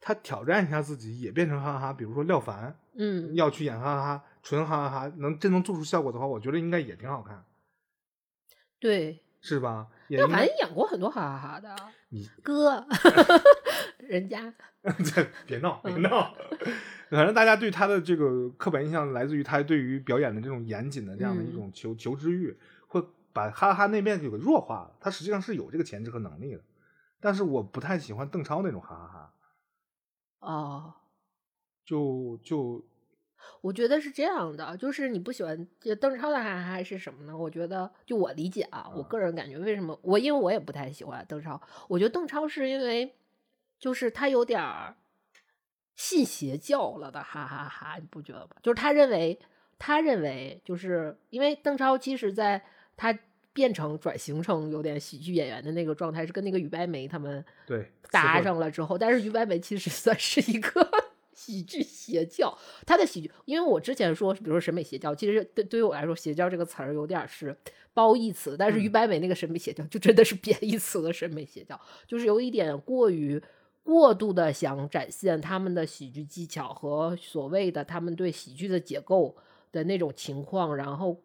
[0.00, 1.92] 他挑战一下自己，也变成哈哈哈。
[1.92, 7.44] 比如说廖凡，嗯，要去演哈哈哈，纯哈哈哈，能真能做出效果的话，我觉得应该也挺好看。
[8.78, 9.22] 对。
[9.44, 9.88] 是吧？
[10.06, 11.74] 廖凡演过很多哈哈哈的。
[12.10, 12.86] 你哥，
[13.98, 14.54] 人家
[15.44, 16.32] 别闹别闹。
[17.10, 22.56] 反正大家对他的这个刻板印象来自于他对于表演的这种严谨的这样的一种求求知欲，
[22.86, 24.96] 会把哈哈那边给弱化了。
[25.00, 26.60] 他实际上是有这个潜质和能力的，
[27.22, 29.34] 但是我不太喜欢邓超那种哈哈哈。
[30.40, 30.94] 哦，
[31.86, 32.84] 就就。
[33.60, 37.36] 我觉得是这样的，就是你不喜欢就邓超的哈哈哈是什么呢？
[37.36, 43.16] 我觉得就我理解啊，我个人感觉为什么我因为我也不太喜欢邓超，我觉得邓超是因为
[43.80, 44.94] 就是他有点儿
[45.96, 48.50] 信邪教了的哈哈哈，你不觉得吗？
[48.62, 49.36] 就是他认为
[49.76, 52.64] 他认为就是因为邓超其实在
[52.96, 53.12] 他
[53.52, 60.88] 变成转型成有点喜剧演员的那个状态是跟那个于白梅他们对搭上了之后，但是于白梅其实算是一个。
[61.34, 67.56] 喜剧邪教，他的喜剧，因为我之前说，比如说审美邪教，其实对对于我来说，邪教这个词儿有点是
[67.92, 73.42] 褒义词，但是于白梅那个审美邪教就真的是贬义词的审美邪教，就是有一点过于
[73.82, 79.34] 过度的想展现他们的喜剧技巧和所谓的他们对喜剧的解构
[79.72, 81.20] 的那种情况，然后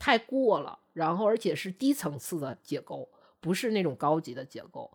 [0.00, 4.90] 太过了，然后而且是低层次的解构，不是那种高级的解构。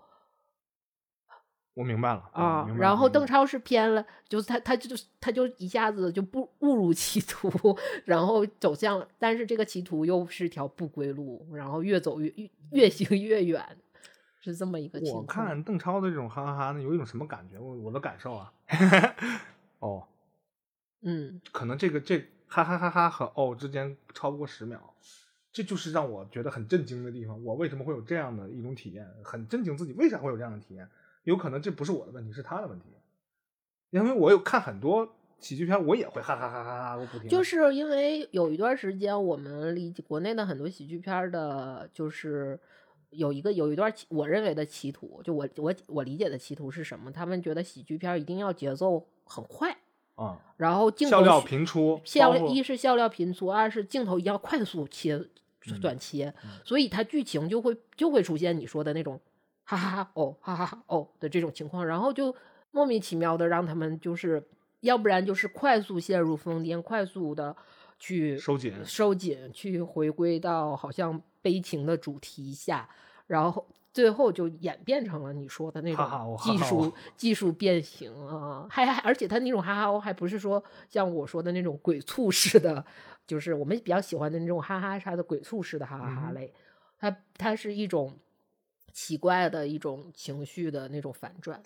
[1.75, 13.61] 我明白了啊，然后邓超是偏了，就是他他就他就一下子就不误入歧途，然后走向了，但是这个歧途又是条不归路，然后越走越越越行越远，
[14.39, 15.21] 是这么一个情况。
[15.21, 17.59] 我看邓超的这种哈哈哈，有一种什么感觉？
[17.59, 18.53] 我我的感受啊，
[19.79, 20.07] 哦，
[21.01, 22.25] 嗯，可能这个这
[22.63, 24.93] 哈哈哈哈和哦之间超不过十秒，
[25.51, 27.43] 这就是让我觉得很震惊的地方。
[27.43, 29.05] 我为什么会有这样的一种体验？
[29.23, 30.87] 很震惊自己为啥会有这样的体验？
[31.23, 32.85] 有可能这不是我的问题，是他的问题，
[33.89, 37.27] 因为我有看很多喜剧片，我也会哈哈哈哈哈我不停。
[37.27, 42.59] 就是因为有一段时间，我们理解国内的很多喜剧片的，就是
[43.09, 47.11] 有一个有一段我认为的歧途，就我我我理解的歧途是什么？
[47.11, 49.75] 他们觉得喜剧片一定要节奏很快
[50.15, 55.23] 啊，然后镜头笑料频出，笑一是笑料频出，二是镜头一定要快速切
[55.81, 59.19] 短切，所以它剧情就会就会出现你说的那种。
[59.67, 62.35] 哈哈哈哦，哈哈哈哦的这种情况，然后就
[62.69, 64.47] 莫名其妙的让他们就是，
[64.81, 67.57] 要不然就是快速陷入疯癫，快速的
[67.97, 72.87] 去收紧收紧，去回归到好像悲情的主题下，
[73.25, 73.65] 然后
[73.95, 82.85] 最后就演变成了你说的那种技术技术变形啊，还还而且他那种哈哈哦还不是说像我说的那种鬼畜式的，
[83.25, 86.53] 就是我们比较喜欢的那种哈哈啥的鬼畜式的哈哈哈类，
[86.99, 88.19] 它它是一种。
[88.97, 91.61] 奇怪的一种情绪的那种反转。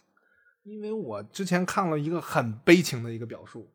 [0.63, 3.69] 因为我之前看了一个很悲情的一个表述，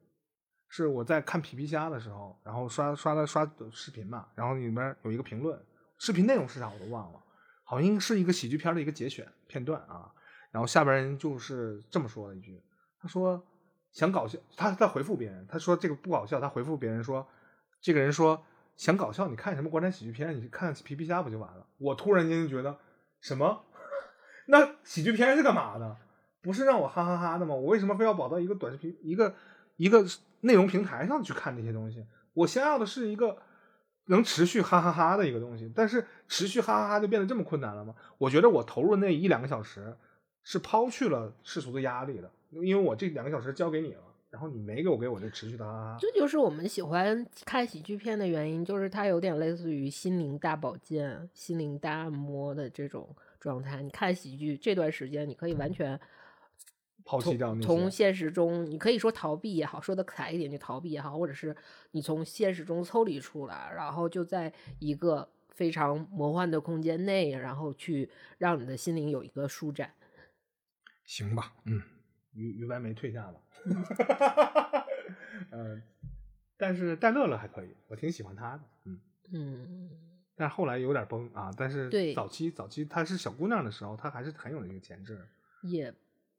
[0.69, 5.57] 是我在看皮皮虾的时候，然后刷刷了刷视频嘛，然后里面有一个评论，
[5.99, 7.24] 视频内容是啥我都忘了，
[7.65, 10.13] 好像是一个喜剧片的一个节选片段啊，
[10.53, 12.63] 然后下边人就是这么说了一句，
[13.01, 13.45] 他说
[13.91, 17.27] 想搞笑，他在回复别人，他说这个不搞笑，他回复别人说，
[17.81, 18.45] 这个人说
[18.77, 20.37] 想搞笑，你看什么国产喜剧片？
[20.37, 21.67] 你看皮皮虾不就完了？
[21.79, 22.79] 我突然间就觉得
[23.21, 23.65] 什么？
[24.47, 25.97] 那喜剧片是干嘛的？
[26.43, 27.55] 不是让我哈哈哈的吗？
[27.55, 29.35] 我为什么非要跑到一个短视频、一个
[29.77, 30.05] 一个
[30.43, 32.05] 内容平台上去看这些东西？
[32.35, 33.39] 我想要的是一个
[34.07, 37.95] 能持续哈哈哈的一个东西，但是持续哈哈哈就变得这么困难了吗？
[38.19, 39.97] 我觉得我投入那一两个小时
[40.43, 45.99] 是抛去了世俗的压力的，因为我这两个小时交给你了，然后你没给我给我这持续的哈哈哈。
[46.01, 53.09] 这就是我们喜欢看喜剧片的原因，就是它有点类似于心灵大保健、心灵大按摩的这种
[53.41, 53.83] 状态。
[53.83, 55.99] 你看喜剧这段时间，你可以完全。
[57.05, 61.55] 抛弃掉那些从现实中，你可以说逃避也好，说的可爱一点就逃避也好，或者是
[61.91, 68.09] 你从现实中抽离出来，然后就在一个非常魔幻的空间内，然后去
[68.39, 69.93] 让你的心灵有一个舒展。
[71.05, 71.83] 行吧，嗯，
[72.33, 73.43] 于于白眉退下了，
[75.53, 75.83] 嗯，
[76.57, 79.01] 但是戴乐乐还可以，我挺喜欢他的，嗯
[79.31, 79.91] 嗯，
[80.35, 85.23] 但是后来有点崩啊，但是对早期早期她是小姑娘的时候，她还是很有那个潜质，
[85.63, 85.95] 也。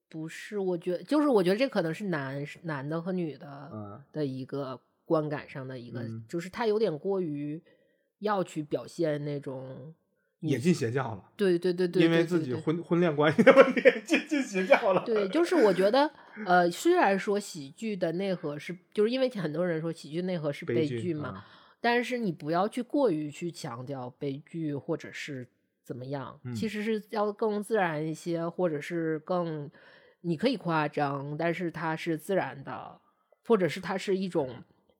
[0.09, 7.61] 不是，我觉得就是我觉得这可能是男男的和女的的一个观感上的一个，就是他有点过于
[8.19, 9.93] 要去表现那种
[10.39, 11.31] 也进邪教了。
[11.35, 15.03] 对对对对，因为自己婚婚恋关系的问题进进邪教了。
[15.05, 16.09] 对，就是我觉得
[16.45, 21.43] 呃，虽然说喜剧的内核是，就是因为很多人说喜剧内核是悲剧嘛，
[21.81, 25.47] 但是你不要去过于去强调悲剧或者是
[25.85, 29.71] 怎么样，其实是要更自然一些，或者是更。
[30.27, 32.99] 你可以夸张，但是它是自然的，
[33.45, 34.49] 或者是它是一种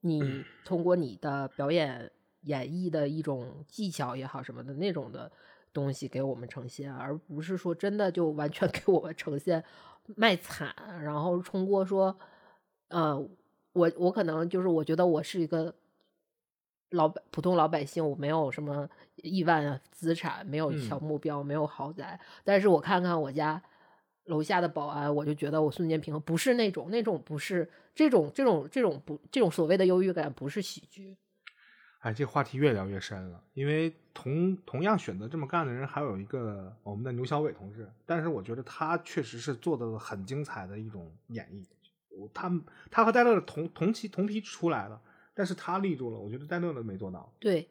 [0.02, 2.08] 你通过你的表演
[2.42, 5.28] 演绎的一种技巧也好什么的那种的
[5.72, 9.64] 东西给我们呈现，而不是说真的就完全 给我们呈现
[10.14, 10.72] 卖惨，
[11.02, 12.16] 然后通过说，
[12.86, 13.18] 呃，
[13.72, 15.74] 我我可能就是我觉得我是一个
[16.96, 23.62] 老百普通老百姓，我没有什么亿万资产，没有小目标，没有豪宅，但是我看看我家。
[24.26, 31.16] 楼下的保安，我就觉得我瞬间平衡，不是那种那种不是这种这种这种不这种所谓的优越感，不是喜剧。
[32.00, 41.64] 哎，这话题越聊越深了，因为同同样选择这么干的人还有一个我们的牛小伟同志，但是我觉得他确实是做的很精彩的一种演绎。
[42.34, 42.50] 他
[42.90, 45.00] 他和戴乐同同期同批出来了，
[45.36, 47.32] 但是他立住了，我觉得戴乐乐没做到。
[47.38, 47.68] 对。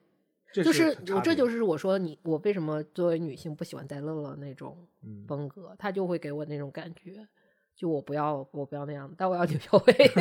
[0.53, 4.87] 就是我，这就是我说你，我为什么作为女性不喜欢戴乐乐那种
[5.27, 7.27] 风格，他就会给我那种感觉，
[7.75, 10.11] 就我不要，我不要那样，但我要牛小伟，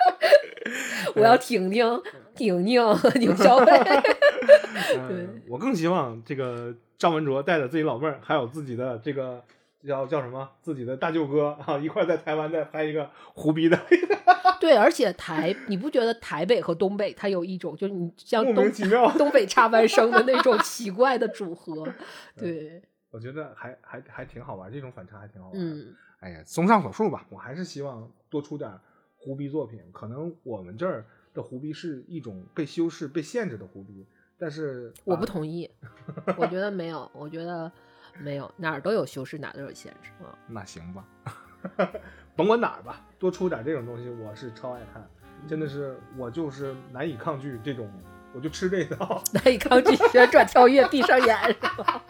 [1.14, 1.84] 我要婷婷、
[2.34, 2.82] 婷婷、
[3.20, 3.66] 牛小 伟。
[3.66, 9.44] 对，我更希望这个张文卓带着自己老妹儿，还有自己的这个。
[9.86, 10.48] 叫叫什么？
[10.60, 13.78] 自己的大舅哥啊，一块在台湾再拍一个胡逼的。
[14.60, 21.88] 对，而且台，你不觉得台北和东北它有一种，就是你像东其妙东北插班生的那种奇怪的组合？
[22.36, 25.58] 对，我觉得还还还挺好玩，这种反差还挺好玩。
[25.58, 28.70] 嗯，哎呀，综上所述吧，我还是希望多出点
[29.16, 29.80] 胡逼作品。
[29.92, 34.06] 可能我们这儿的胡逼是一种被修饰、被限制的胡逼，
[34.38, 35.70] 但是我不同意，
[36.36, 37.72] 我觉得没有，我觉得。
[38.18, 40.36] 没有哪儿都有修饰，哪儿都有限制啊。
[40.46, 41.04] 那行吧，
[42.36, 45.06] 甭管哪儿吧，多出点这种东西，我是超爱看，
[45.48, 47.90] 真的是我就是难以抗拒这种，
[48.34, 52.02] 我就吃这套， 难以抗拒旋转跳跃，闭上眼是吧？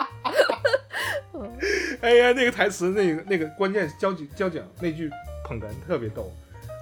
[2.03, 5.11] 哎呀，那个台词，那个那个关键交警交警那句
[5.45, 6.33] 捧哏特别逗，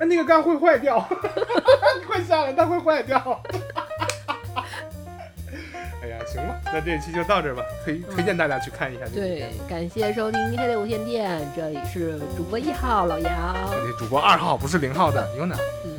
[0.01, 1.07] 哎，那个杆会坏掉，
[1.99, 3.43] 你快下来，它会坏掉。
[6.39, 7.63] 行吧，那这一期就到这儿吧。
[7.85, 9.05] 推推荐大家去看一下。
[9.13, 15.57] 对，感谢收听黑的无线电，这里是主播一号老杨，这里主播二号不是零号的 Yuna。
[15.85, 15.98] 嗯。